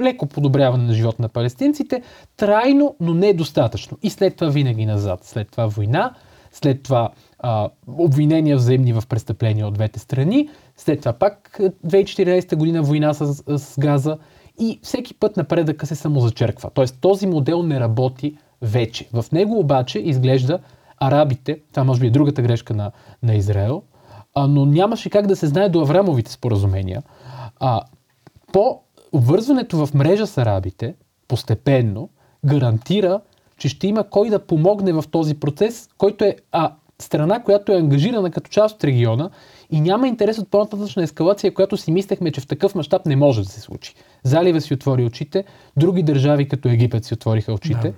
леко 0.00 0.26
подобряване 0.26 0.84
на 0.84 0.94
живота 0.94 1.22
на 1.22 1.28
палестинците, 1.28 2.02
трайно, 2.36 2.96
но 3.00 3.14
недостатъчно. 3.14 3.98
И 4.02 4.10
след 4.10 4.36
това 4.36 4.50
винаги 4.50 4.86
назад. 4.86 5.24
След 5.24 5.50
това 5.50 5.66
война, 5.66 6.14
след 6.52 6.82
това 6.82 7.10
а, 7.38 7.68
обвинения 7.86 8.56
взаимни 8.56 8.92
в 8.92 9.02
престъпления 9.08 9.66
от 9.66 9.74
двете 9.74 9.98
страни, 9.98 10.48
след 10.76 10.98
това 10.98 11.12
пак 11.12 11.60
2014 11.86 12.56
година 12.56 12.82
война 12.82 13.14
с, 13.14 13.34
с 13.58 13.80
Газа 13.80 14.18
и 14.58 14.80
всеки 14.82 15.14
път 15.14 15.36
напредъка 15.36 15.86
се 15.86 15.94
самозачерква. 15.94 16.70
Тоест 16.74 16.98
този 17.00 17.26
модел 17.26 17.62
не 17.62 17.80
работи 17.80 18.36
вече. 18.62 19.08
В 19.12 19.24
него 19.32 19.58
обаче 19.58 19.98
изглежда 19.98 20.58
арабите, 21.00 21.60
това 21.72 21.84
може 21.84 22.00
би 22.00 22.06
е 22.06 22.10
другата 22.10 22.42
грешка 22.42 22.74
на, 22.74 22.90
на 23.22 23.34
Израел, 23.34 23.82
а, 24.34 24.46
но 24.46 24.66
нямаше 24.66 25.10
как 25.10 25.26
да 25.26 25.36
се 25.36 25.46
знае 25.46 25.68
до 25.68 25.80
Аврамовите 25.80 26.32
споразумения. 26.32 27.02
А, 27.60 27.80
по 28.52 28.80
обвързването 29.12 29.86
в 29.86 29.94
мрежа 29.94 30.26
с 30.26 30.38
арабите, 30.38 30.94
постепенно, 31.28 32.08
гарантира, 32.46 33.20
че 33.58 33.68
ще 33.68 33.86
има 33.86 34.04
кой 34.04 34.30
да 34.30 34.46
помогне 34.46 34.92
в 34.92 35.04
този 35.10 35.34
процес, 35.34 35.88
който 35.98 36.24
е 36.24 36.36
а, 36.52 36.72
страна, 36.98 37.42
която 37.42 37.72
е 37.72 37.76
ангажирана 37.76 38.30
като 38.30 38.50
част 38.50 38.76
от 38.76 38.84
региона 38.84 39.30
и 39.70 39.80
няма 39.80 40.08
интерес 40.08 40.38
от 40.38 40.48
по-нататъчна 40.48 41.02
ескалация, 41.02 41.54
която 41.54 41.76
си 41.76 41.92
мислехме, 41.92 42.32
че 42.32 42.40
в 42.40 42.46
такъв 42.46 42.74
мащаб 42.74 43.06
не 43.06 43.16
може 43.16 43.42
да 43.42 43.48
се 43.48 43.60
случи. 43.60 43.94
Залива 44.24 44.60
си 44.60 44.74
отвори 44.74 45.04
очите, 45.04 45.44
други 45.76 46.02
държави 46.02 46.48
като 46.48 46.68
Египет 46.68 47.04
си 47.04 47.14
отвориха 47.14 47.52
очите. 47.52 47.88
Да. 47.88 47.92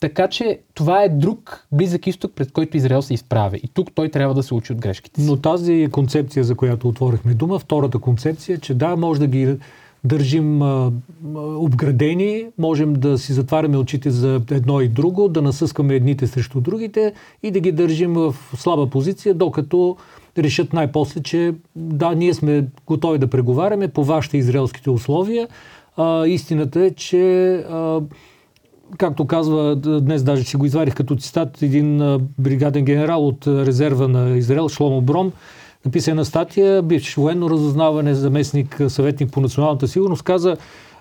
Така 0.00 0.28
че 0.28 0.60
това 0.74 1.02
е 1.02 1.08
друг 1.08 1.66
близък 1.72 2.06
изток, 2.06 2.32
пред 2.34 2.52
който 2.52 2.76
Израел 2.76 3.02
се 3.02 3.14
изправя. 3.14 3.56
И 3.56 3.68
тук 3.74 3.88
той 3.94 4.08
трябва 4.08 4.34
да 4.34 4.42
се 4.42 4.54
учи 4.54 4.72
от 4.72 4.78
грешките 4.78 5.20
си. 5.20 5.26
Но 5.26 5.36
тази 5.36 5.88
концепция, 5.92 6.44
за 6.44 6.54
която 6.54 6.88
отворихме 6.88 7.34
дума, 7.34 7.58
втората 7.58 7.98
концепция, 7.98 8.58
че 8.58 8.74
да, 8.74 8.96
може 8.96 9.20
да 9.20 9.26
ги 9.26 9.56
държим 10.04 10.62
а, 10.62 10.92
обградени, 11.36 12.46
можем 12.58 12.92
да 12.92 13.18
си 13.18 13.32
затваряме 13.32 13.76
очите 13.76 14.10
за 14.10 14.40
едно 14.50 14.80
и 14.80 14.88
друго, 14.88 15.28
да 15.28 15.42
насъскаме 15.42 15.94
едните 15.94 16.26
срещу 16.26 16.60
другите 16.60 17.12
и 17.42 17.50
да 17.50 17.60
ги 17.60 17.72
държим 17.72 18.14
в 18.14 18.34
слаба 18.56 18.90
позиция, 18.90 19.34
докато 19.34 19.96
решат 20.38 20.72
най-после, 20.72 21.22
че 21.22 21.54
да, 21.76 22.14
ние 22.14 22.34
сме 22.34 22.66
готови 22.86 23.18
да 23.18 23.26
преговаряме 23.26 23.88
по 23.88 24.04
вашите 24.04 24.36
израелските 24.36 24.90
условия. 24.90 25.48
А, 25.96 26.26
истината 26.26 26.80
е, 26.80 26.90
че 26.90 27.54
а, 27.54 28.00
както 28.98 29.26
казва, 29.26 29.76
днес 29.76 30.22
даже 30.22 30.44
си 30.44 30.56
го 30.56 30.66
извадих 30.66 30.94
като 30.94 31.16
цитат, 31.16 31.62
един 31.62 32.18
бригаден 32.38 32.84
генерал 32.84 33.28
от 33.28 33.46
резерва 33.46 34.08
на 34.08 34.36
Израел, 34.36 34.68
Шломо 34.68 35.00
Бром, 35.00 35.32
написана 35.84 36.24
статия, 36.24 36.82
бивш 36.82 37.14
военно 37.14 37.50
разузнаване, 37.50 38.14
заместник, 38.14 38.80
съветник 38.88 39.32
по 39.32 39.40
националната 39.40 39.88
сигурност, 39.88 40.22
каза, 40.22 40.56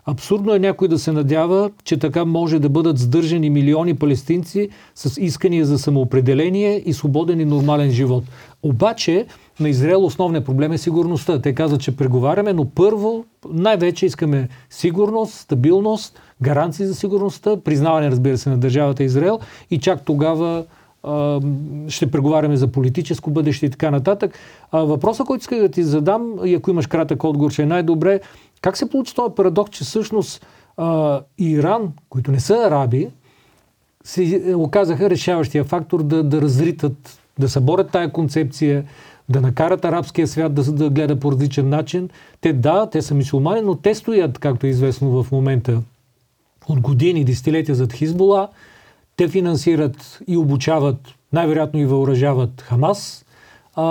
Абсурдно 0.06 0.54
е 0.54 0.60
някой 0.60 0.88
да 0.88 1.00
се 1.00 1.12
надява, 1.12 1.72
че 1.84 1.98
така 1.98 2.26
може 2.26 2.60
да 2.60 2.70
бъдат 2.70 3.00
сдържани 3.00 3.50
милиони 3.50 3.94
палестинци 3.94 4.70
с 4.96 5.22
искания 5.22 5.66
за 5.66 5.80
самоопределение 5.80 6.84
и 6.86 6.94
свободен 6.94 7.40
и 7.40 7.46
нормален 7.46 7.92
живот. 7.92 8.24
Обаче 8.64 9.26
на 9.60 9.70
Израел 9.70 10.06
основният 10.06 10.46
проблем 10.46 10.72
е 10.72 10.78
сигурността. 10.78 11.42
Те 11.42 11.56
казват, 11.56 11.82
че 11.82 11.96
преговаряме, 11.96 12.54
но 12.54 12.66
първо 12.66 13.26
най-вече 13.50 14.06
искаме 14.06 14.50
сигурност, 14.70 15.34
стабилност, 15.34 16.20
гаранции 16.42 16.86
за 16.86 16.96
сигурността, 16.96 17.58
признаване, 17.58 18.12
разбира 18.12 18.38
се, 18.38 18.50
на 18.50 18.58
държавата 18.58 19.04
Израел 19.04 19.40
и 19.72 19.80
чак 19.80 20.06
тогава 20.06 20.66
ще 21.88 22.12
преговаряме 22.12 22.58
за 22.58 22.68
политическо 22.68 23.32
бъдеще 23.32 23.66
и 23.66 23.70
така 23.70 23.92
нататък. 23.92 24.40
Въпросът, 24.74 25.28
който 25.28 25.42
иска 25.42 25.56
да 25.56 25.70
ти 25.70 25.84
задам, 25.84 26.34
и 26.46 26.56
ако 26.56 26.70
имаш 26.70 26.88
кратък 26.88 27.24
отговор, 27.24 27.52
ще 27.52 27.62
е 27.62 27.66
най-добре, 27.66 28.20
как 28.64 28.78
се 28.78 28.90
получи 28.90 29.16
този 29.16 29.36
парадокс, 29.36 29.72
че 29.72 29.84
всъщност 29.84 30.46
а, 30.78 31.22
Иран, 31.38 31.92
които 32.10 32.32
не 32.32 32.40
са 32.40 32.54
араби, 32.56 33.10
се 34.04 34.54
оказаха 34.56 35.10
решаващия 35.10 35.64
фактор 35.64 36.04
да, 36.04 36.24
да 36.24 36.42
разритат, 36.42 37.20
да 37.40 37.50
съборят 37.50 37.92
тая 37.92 38.12
концепция, 38.12 38.86
да 39.30 39.42
накарат 39.42 39.86
арабския 39.86 40.28
свят 40.28 40.54
да, 40.54 40.64
да 40.64 40.90
гледа 40.90 41.20
по 41.20 41.32
различен 41.32 41.70
начин. 41.70 42.10
Те 42.42 42.54
да, 42.54 42.90
те 42.90 43.02
са 43.02 43.14
мисулмани, 43.14 43.62
но 43.62 43.76
те 43.76 43.96
стоят, 43.96 44.40
както 44.40 44.66
е 44.66 44.70
известно 44.70 45.24
в 45.24 45.32
момента, 45.32 45.82
от 46.68 46.80
години, 46.80 47.26
десетилетия 47.26 47.76
зад 47.76 47.94
Хизбола. 47.94 48.48
Те 49.16 49.28
финансират 49.28 50.20
и 50.28 50.38
обучават, 50.38 50.98
най-вероятно 51.34 51.80
и 51.80 51.86
въоръжават 51.86 52.62
Хамас. 52.62 53.26
А, 53.76 53.84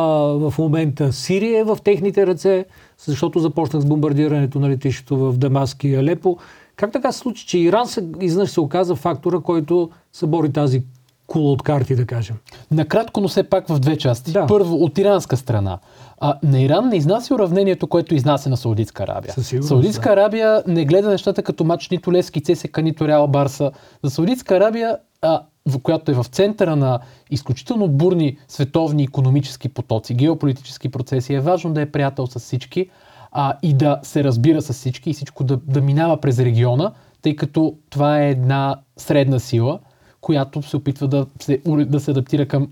в 0.50 0.54
момента 0.58 1.12
Сирия 1.12 1.61
е 1.61 1.64
в 1.64 1.78
техните 1.85 2.26
ръце 2.26 2.64
защото 3.04 3.38
започнах 3.38 3.82
с 3.82 3.86
бомбардирането 3.86 4.58
на 4.58 4.68
летището 4.68 5.16
в 5.16 5.38
Дамаск 5.38 5.84
и 5.84 5.94
Алепо. 5.94 6.36
Как 6.76 6.92
така 6.92 7.12
се 7.12 7.18
случи, 7.18 7.46
че 7.46 7.58
Иран 7.58 7.86
се, 7.86 8.08
изнъж 8.20 8.50
се 8.50 8.60
оказа 8.60 8.94
фактора, 8.94 9.40
който 9.40 9.90
събори 10.12 10.52
тази 10.52 10.82
кула 11.26 11.52
от 11.52 11.62
карти, 11.62 11.96
да 11.96 12.06
кажем? 12.06 12.36
Накратко, 12.70 13.20
но 13.20 13.28
все 13.28 13.42
пак 13.42 13.68
в 13.68 13.78
две 13.78 13.96
части. 13.96 14.32
Да. 14.32 14.46
Първо, 14.46 14.76
от 14.76 14.98
иранска 14.98 15.36
страна. 15.36 15.78
А, 16.20 16.38
на 16.42 16.60
Иран 16.60 16.88
не 16.88 16.96
изнася 16.96 17.34
уравнението, 17.34 17.86
което 17.86 18.14
изнася 18.14 18.48
на 18.48 18.56
Саудитска 18.56 19.02
Арабия. 19.02 19.34
Саудитска 19.62 20.08
да. 20.08 20.12
Арабия 20.12 20.62
не 20.66 20.84
гледа 20.84 21.10
нещата 21.10 21.42
като 21.42 21.64
матч 21.64 21.90
нито 21.90 22.12
Лески 22.12 22.42
ЦСК, 22.42 22.82
нито 22.82 23.08
Реал 23.08 23.28
Барса. 23.28 23.70
За 24.02 24.10
Саудитска 24.10 24.56
Арабия 24.56 24.96
а, 25.22 25.42
в 25.66 25.79
която 25.79 26.11
е 26.11 26.14
в 26.14 26.25
центъра 26.25 26.77
на 26.77 27.01
изключително 27.31 27.88
бурни 27.88 28.38
световни 28.48 29.03
економически 29.03 29.68
потоци, 29.68 30.14
геополитически 30.14 30.88
процеси, 30.88 31.35
е 31.35 31.40
важно 31.40 31.72
да 31.72 31.81
е 31.81 31.90
приятел 31.90 32.27
с 32.27 32.38
всички 32.38 32.90
а, 33.33 33.55
и 33.62 33.75
да 33.75 34.01
се 34.03 34.25
разбира 34.25 34.62
с 34.62 34.72
всички 34.72 35.11
и 35.11 35.12
всичко 35.12 35.44
да, 35.44 35.57
да 35.57 35.81
минава 35.81 36.16
през 36.16 36.38
региона, 36.38 36.92
тъй 37.22 37.37
като 37.37 37.75
това 37.90 38.22
е 38.22 38.31
една 38.31 38.77
средна 38.96 39.40
сила, 39.40 39.79
която 40.20 40.62
се 40.62 40.77
опитва 40.77 41.09
да 41.09 41.27
се, 41.40 41.61
да 41.66 42.01
се 42.01 42.11
адаптира 42.11 42.46
към 42.46 42.68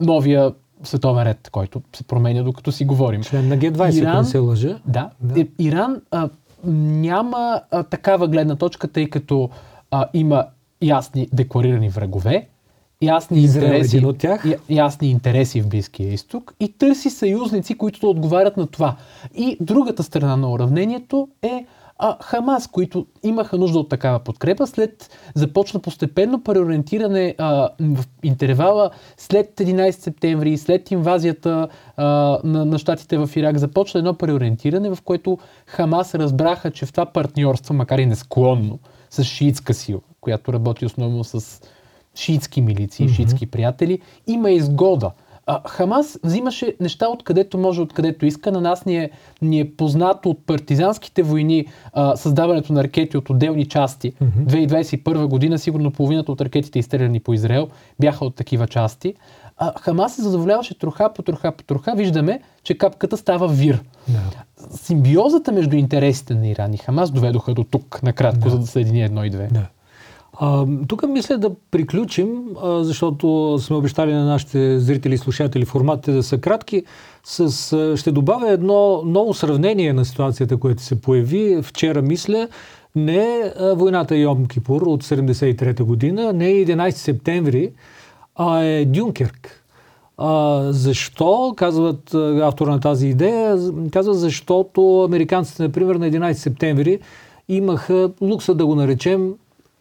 новия 0.00 0.52
световен 0.84 1.26
ред, 1.26 1.48
който 1.52 1.82
се 1.96 2.04
променя 2.04 2.42
докато 2.42 2.72
си 2.72 2.84
говорим. 2.84 3.22
Член 3.22 3.48
на 3.48 3.58
Г20, 3.58 3.94
Иран, 3.94 4.18
не 4.18 4.24
се 4.24 4.38
лъжа. 4.38 4.78
Да. 4.86 5.10
да. 5.20 5.40
Е, 5.40 5.46
Иран 5.58 6.00
а, 6.10 6.28
няма 6.64 7.60
а, 7.70 7.82
такава 7.82 8.28
гледна 8.28 8.56
точка, 8.56 8.88
тъй 8.88 9.10
като 9.10 9.50
а, 9.90 10.06
има 10.14 10.44
ясни 10.82 11.28
декларирани 11.32 11.88
врагове, 11.88 12.48
ясни 13.02 13.40
интереси, 13.40 14.04
от 14.04 14.18
тях. 14.18 14.44
ясни 14.70 15.10
интереси 15.10 15.60
в 15.60 15.68
Близкия 15.68 16.12
изток 16.12 16.54
и 16.60 16.72
търси 16.72 17.10
съюзници, 17.10 17.78
които 17.78 18.00
да 18.00 18.08
отговарят 18.08 18.56
на 18.56 18.66
това. 18.66 18.96
И 19.34 19.56
другата 19.60 20.02
страна 20.02 20.36
на 20.36 20.52
уравнението 20.52 21.28
е 21.42 21.66
а, 22.02 22.16
Хамас, 22.20 22.66
които 22.66 23.06
имаха 23.22 23.58
нужда 23.58 23.78
от 23.78 23.88
такава 23.88 24.18
подкрепа, 24.18 24.66
след 24.66 25.10
започна 25.34 25.80
постепенно 25.80 26.42
преориентиране 26.42 27.34
а, 27.38 27.68
в 27.80 28.04
интервала 28.22 28.90
след 29.16 29.50
11 29.56 29.90
септември, 29.90 30.58
след 30.58 30.90
инвазията 30.90 31.68
а, 31.96 32.04
на, 32.44 32.64
на 32.64 32.78
щатите 32.78 33.18
в 33.18 33.30
Ирак, 33.36 33.58
започна 33.58 33.98
едно 33.98 34.14
преориентиране, 34.14 34.94
в 34.94 34.98
което 35.04 35.38
Хамас 35.66 36.14
разбраха, 36.14 36.70
че 36.70 36.86
в 36.86 36.92
това 36.92 37.06
партньорство, 37.06 37.74
макар 37.74 37.98
и 37.98 38.06
несклонно, 38.06 38.78
с 39.10 39.24
шиитска 39.24 39.74
сила, 39.74 40.00
която 40.20 40.52
работи 40.52 40.86
основно 40.86 41.24
с 41.24 41.60
шиитски 42.14 42.60
милиции, 42.60 43.08
mm-hmm. 43.08 43.16
шиитски 43.16 43.46
приятели, 43.46 44.00
има 44.26 44.50
изгода. 44.50 45.10
А, 45.46 45.68
Хамас 45.68 46.18
взимаше 46.24 46.74
неща 46.80 47.08
откъдето 47.08 47.58
може, 47.58 47.80
откъдето 47.80 48.26
иска. 48.26 48.52
На 48.52 48.60
нас 48.60 48.84
ни 48.84 48.96
е, 48.96 49.10
ни 49.42 49.60
е 49.60 49.76
познато 49.76 50.30
от 50.30 50.46
партизанските 50.46 51.22
войни 51.22 51.66
а, 51.92 52.16
създаването 52.16 52.72
на 52.72 52.84
ракети 52.84 53.16
от 53.16 53.30
отделни 53.30 53.66
части. 53.66 54.12
Mm-hmm. 54.12 54.68
2021 54.68 55.26
година 55.26 55.58
сигурно 55.58 55.90
половината 55.90 56.32
от 56.32 56.40
ракетите 56.40 56.78
изстреляни 56.78 57.20
по 57.20 57.34
Израел 57.34 57.68
бяха 58.00 58.24
от 58.24 58.34
такива 58.34 58.66
части. 58.66 59.14
А, 59.62 59.72
Хамас 59.80 60.14
се 60.14 60.22
задоволяваше 60.22 60.78
троха 60.78 61.12
по 61.14 61.22
троха 61.22 61.52
по 61.52 61.64
троха. 61.64 61.94
Виждаме, 61.96 62.40
че 62.62 62.78
капката 62.78 63.16
става 63.16 63.48
вир. 63.48 63.82
Yeah. 64.10 64.18
Симбиозата 64.76 65.52
между 65.52 65.76
интересите 65.76 66.34
на 66.34 66.48
Иран 66.48 66.74
и 66.74 66.78
Хамас 66.78 67.10
доведоха 67.10 67.54
до 67.54 67.64
тук, 67.64 68.02
накратко, 68.02 68.48
yeah. 68.48 68.50
за 68.50 68.58
да 68.58 68.66
съедини 68.66 69.02
едно 69.02 69.24
и 69.24 69.30
две. 69.30 69.48
Yeah. 69.48 69.66
А, 70.32 70.66
тук 70.88 71.08
мисля 71.08 71.38
да 71.38 71.50
приключим, 71.70 72.42
а, 72.62 72.84
защото 72.84 73.58
сме 73.60 73.76
обещали 73.76 74.12
на 74.12 74.24
нашите 74.24 74.80
зрители 74.80 75.14
и 75.14 75.18
слушатели 75.18 75.64
форматите 75.64 76.12
да 76.12 76.22
са 76.22 76.38
кратки. 76.38 76.82
С, 77.24 77.72
а, 77.72 77.96
ще 77.96 78.12
добавя 78.12 78.50
едно 78.50 79.02
ново 79.04 79.34
сравнение 79.34 79.92
на 79.92 80.04
ситуацията, 80.04 80.56
което 80.56 80.82
се 80.82 81.00
появи. 81.00 81.62
Вчера 81.62 82.02
мисля, 82.02 82.48
не 82.96 83.16
е 83.16 83.52
войната 83.74 84.16
Йом 84.16 84.46
Кипур 84.46 84.82
от 84.82 85.04
73-та 85.04 85.84
година, 85.84 86.32
не 86.32 86.48
е 86.48 86.64
11 86.66 86.90
септември, 86.90 87.72
а 88.36 88.58
е 88.58 88.84
Дюнкерк. 88.84 89.64
А, 90.18 90.62
защо, 90.72 91.54
казват 91.56 92.14
автора 92.42 92.70
на 92.70 92.80
тази 92.80 93.08
идея, 93.08 93.58
казва 93.92 94.14
защото 94.14 95.04
американците, 95.04 95.62
например, 95.62 95.94
на 95.94 96.10
11 96.10 96.32
септември 96.32 96.98
имаха 97.48 98.10
лукса 98.20 98.54
да 98.54 98.66
го 98.66 98.74
наречем 98.74 99.34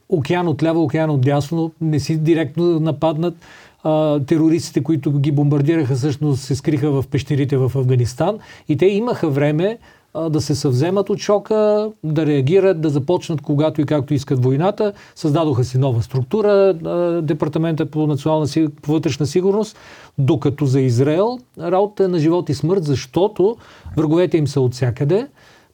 океан 0.09 0.47
от 0.47 0.63
ляво, 0.63 0.83
океан 0.83 1.09
от 1.09 1.21
дясно, 1.21 1.71
не 1.81 1.99
си 1.99 2.17
директно 2.17 2.79
нападнат. 2.79 3.35
А, 3.83 4.19
терористите, 4.19 4.83
които 4.83 5.11
ги 5.11 5.31
бомбардираха, 5.31 5.95
всъщност 5.95 6.41
се 6.41 6.55
скриха 6.55 6.91
в 6.91 7.05
пещерите 7.11 7.57
в 7.57 7.71
Афганистан 7.75 8.39
и 8.69 8.77
те 8.77 8.85
имаха 8.85 9.29
време 9.29 9.77
да 10.29 10.41
се 10.41 10.55
съвземат 10.55 11.09
от 11.09 11.19
шока, 11.19 11.89
да 12.03 12.25
реагират, 12.25 12.81
да 12.81 12.89
започнат 12.89 13.41
когато 13.41 13.81
и 13.81 13.85
както 13.85 14.13
искат 14.13 14.43
войната. 14.43 14.93
Създадоха 15.15 15.63
си 15.63 15.77
нова 15.77 16.03
структура, 16.03 16.73
Департамента 17.23 17.85
по, 17.85 18.07
национална, 18.07 18.47
по 18.81 18.91
вътрешна 18.91 19.25
сигурност, 19.25 19.77
докато 20.17 20.65
за 20.65 20.81
Израел 20.81 21.39
работа 21.59 22.03
е 22.03 22.07
на 22.07 22.19
живот 22.19 22.49
и 22.49 22.53
смърт, 22.53 22.83
защото 22.83 23.57
враговете 23.97 24.37
им 24.37 24.47
са 24.47 24.61
от 24.61 24.73
всякъде 24.73 25.27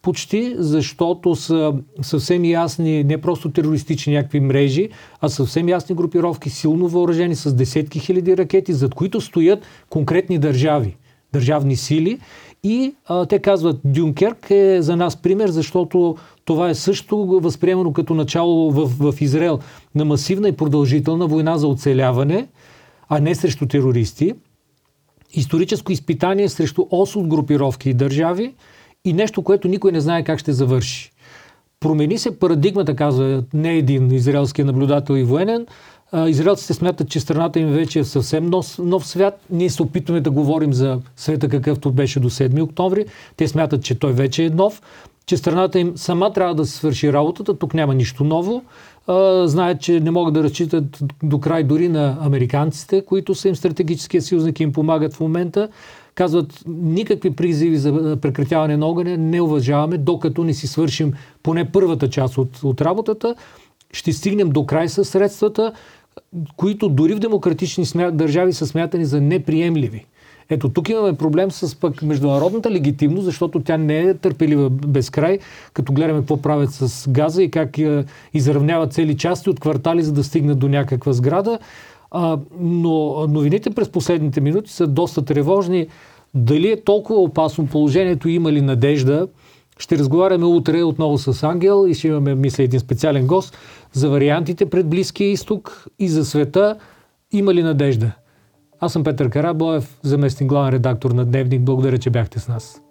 почти, 0.06 0.56
защото 0.58 1.36
са 1.36 1.74
съвсем 2.02 2.46
ясни, 2.46 3.04
не 3.04 3.22
просто 3.22 3.52
терористични 3.52 4.14
някакви 4.14 4.40
мрежи, 4.40 4.90
а 5.22 5.30
съвсем 5.30 5.70
ясни 5.70 5.96
групировки, 5.96 6.50
силно 6.50 6.88
въоръжени 6.88 7.36
с 7.36 7.54
десетки 7.54 8.00
хиляди 8.00 8.38
ракети, 8.38 8.74
зад 8.74 8.96
които 8.96 9.22
стоят 9.22 9.60
конкретни 9.90 10.38
държави, 10.38 10.98
държавни 11.34 11.76
сили. 11.76 12.20
И 12.68 12.96
а, 13.06 13.26
те 13.26 13.40
казват, 13.40 13.80
Дюнкерк 13.86 14.50
е 14.50 14.82
за 14.82 14.96
нас 14.96 15.18
пример, 15.18 15.50
защото 15.50 16.16
това 16.46 16.70
е 16.70 16.76
също 16.76 17.26
възприемано 17.26 17.94
като 17.94 18.14
начало 18.14 18.72
в, 18.72 19.12
в 19.12 19.22
Израел 19.22 19.60
на 19.96 20.06
масивна 20.06 20.50
и 20.50 20.52
продължителна 20.52 21.28
война 21.28 21.58
за 21.58 21.68
оцеляване, 21.68 22.48
а 23.10 23.20
не 23.20 23.36
срещу 23.36 23.66
терористи. 23.66 24.34
Историческо 25.34 25.92
изпитание 25.92 26.50
срещу 26.50 26.86
ос 26.92 27.16
от 27.16 27.28
групировки 27.28 27.90
и 27.90 27.94
държави, 27.94 28.54
и 29.04 29.14
нещо, 29.14 29.42
което 29.42 29.68
никой 29.68 29.92
не 29.92 30.02
знае 30.02 30.24
как 30.24 30.40
ще 30.40 30.54
завърши. 30.54 31.12
Промени 31.80 32.18
се 32.18 32.40
парадигмата, 32.40 32.96
казва 32.96 33.44
не 33.54 33.74
един 33.74 34.12
израелски 34.12 34.64
наблюдател 34.64 35.14
и 35.14 35.24
военен. 35.24 35.66
Израелците 36.28 36.74
смятат, 36.74 37.10
че 37.10 37.20
страната 37.20 37.60
им 37.60 37.70
вече 37.70 38.00
е 38.00 38.04
съвсем 38.04 38.46
нов, 38.46 38.80
нов 38.80 39.08
свят. 39.08 39.40
Ние 39.50 39.70
се 39.70 39.84
опитваме 39.84 40.22
да 40.22 40.32
говорим 40.32 40.74
за 40.74 41.00
света 41.16 41.50
какъвто 41.50 41.92
беше 41.92 42.20
до 42.20 42.30
7 42.30 42.64
октомври. 42.64 43.06
Те 43.38 43.48
смятат, 43.48 43.84
че 43.84 44.00
той 44.00 44.14
вече 44.14 44.46
е 44.46 44.50
нов, 44.50 44.82
че 45.26 45.38
страната 45.38 45.80
им 45.80 45.94
сама 45.96 46.34
трябва 46.34 46.56
да 46.56 46.66
се 46.66 46.78
свърши 46.78 47.14
работата. 47.14 47.58
Тук 47.58 47.74
няма 47.74 47.96
нищо 47.96 48.24
ново. 48.24 48.64
Знаят, 49.46 49.82
че 49.82 50.00
не 50.00 50.12
могат 50.12 50.34
да 50.34 50.44
разчитат 50.44 51.00
до 51.24 51.40
край 51.40 51.64
дори 51.64 51.90
на 51.90 52.18
американците, 52.22 53.06
които 53.06 53.36
са 53.36 53.50
им 53.50 53.56
стратегическия 53.56 54.22
съюзник 54.22 54.60
и 54.60 54.64
им 54.64 54.74
помагат 54.74 55.14
в 55.14 55.20
момента 55.20 55.70
казват 56.16 56.64
никакви 56.68 57.36
призиви 57.36 57.78
за 57.78 58.18
прекратяване 58.22 58.78
на 58.78 58.86
огъня 58.86 59.18
не 59.18 59.42
уважаваме, 59.42 59.98
докато 59.98 60.44
не 60.44 60.54
си 60.54 60.68
свършим 60.68 61.14
поне 61.44 61.72
първата 61.72 62.10
част 62.10 62.38
от, 62.38 62.64
от 62.64 62.82
работата. 62.82 63.36
Ще 63.94 64.14
стигнем 64.14 64.50
до 64.50 64.66
край 64.66 64.90
със 64.90 65.10
средствата, 65.10 65.74
които 66.58 66.90
дори 66.90 67.14
в 67.14 67.20
демократични 67.20 67.86
държави 68.12 68.54
са 68.54 68.68
смятани 68.68 69.06
за 69.06 69.22
неприемливи. 69.22 70.06
Ето 70.50 70.70
тук 70.70 70.90
имаме 70.90 71.14
проблем 71.14 71.52
с 71.52 71.76
пък 71.80 72.02
международната 72.02 72.72
легитимност, 72.72 73.26
защото 73.26 73.60
тя 73.60 73.78
не 73.78 74.00
е 74.00 74.14
търпелива 74.14 74.70
без 74.70 75.10
край, 75.10 75.40
като 75.74 75.94
гледаме 75.94 76.20
какво 76.20 76.42
правят 76.42 76.72
с 76.72 77.10
газа 77.10 77.44
и 77.44 77.52
как 77.52 77.78
изравняват 78.34 78.94
цели 78.94 79.18
части 79.18 79.50
от 79.50 79.60
квартали, 79.60 80.04
за 80.04 80.14
да 80.14 80.24
стигнат 80.24 80.60
до 80.60 80.68
някаква 80.68 81.14
сграда. 81.14 81.60
А, 82.12 82.40
но 82.60 83.28
новините 83.28 83.70
през 83.70 83.90
последните 83.90 84.42
минути 84.42 84.72
са 84.72 84.88
доста 84.88 85.26
тревожни. 85.26 85.88
Дали 86.34 86.72
е 86.72 86.84
толкова 86.84 87.20
опасно 87.20 87.68
положението, 87.68 88.30
има 88.30 88.52
ли 88.52 88.62
надежда? 88.62 89.28
Ще 89.80 89.98
разговаряме 89.98 90.46
утре 90.46 90.84
отново 90.84 91.18
с 91.18 91.44
Ангел 91.44 91.86
и 91.88 91.94
ще 91.94 92.08
имаме, 92.08 92.36
мисля, 92.36 92.64
един 92.64 92.80
специален 92.80 93.28
гост 93.28 93.58
за 93.94 94.10
вариантите 94.10 94.66
пред 94.66 94.90
Близкия 94.90 95.32
изток 95.32 95.86
и 96.00 96.08
за 96.08 96.26
света. 96.26 96.76
Има 97.32 97.54
ли 97.54 97.64
надежда? 97.64 98.12
Аз 98.80 98.94
съм 98.94 99.04
Петър 99.04 99.30
Карабоев, 99.30 100.00
заместник 100.04 100.50
главен 100.50 100.74
редактор 100.74 101.12
на 101.12 101.26
Дневник. 101.26 101.62
Благодаря, 101.62 101.98
че 101.98 102.10
бяхте 102.10 102.40
с 102.40 102.48
нас. 102.48 102.82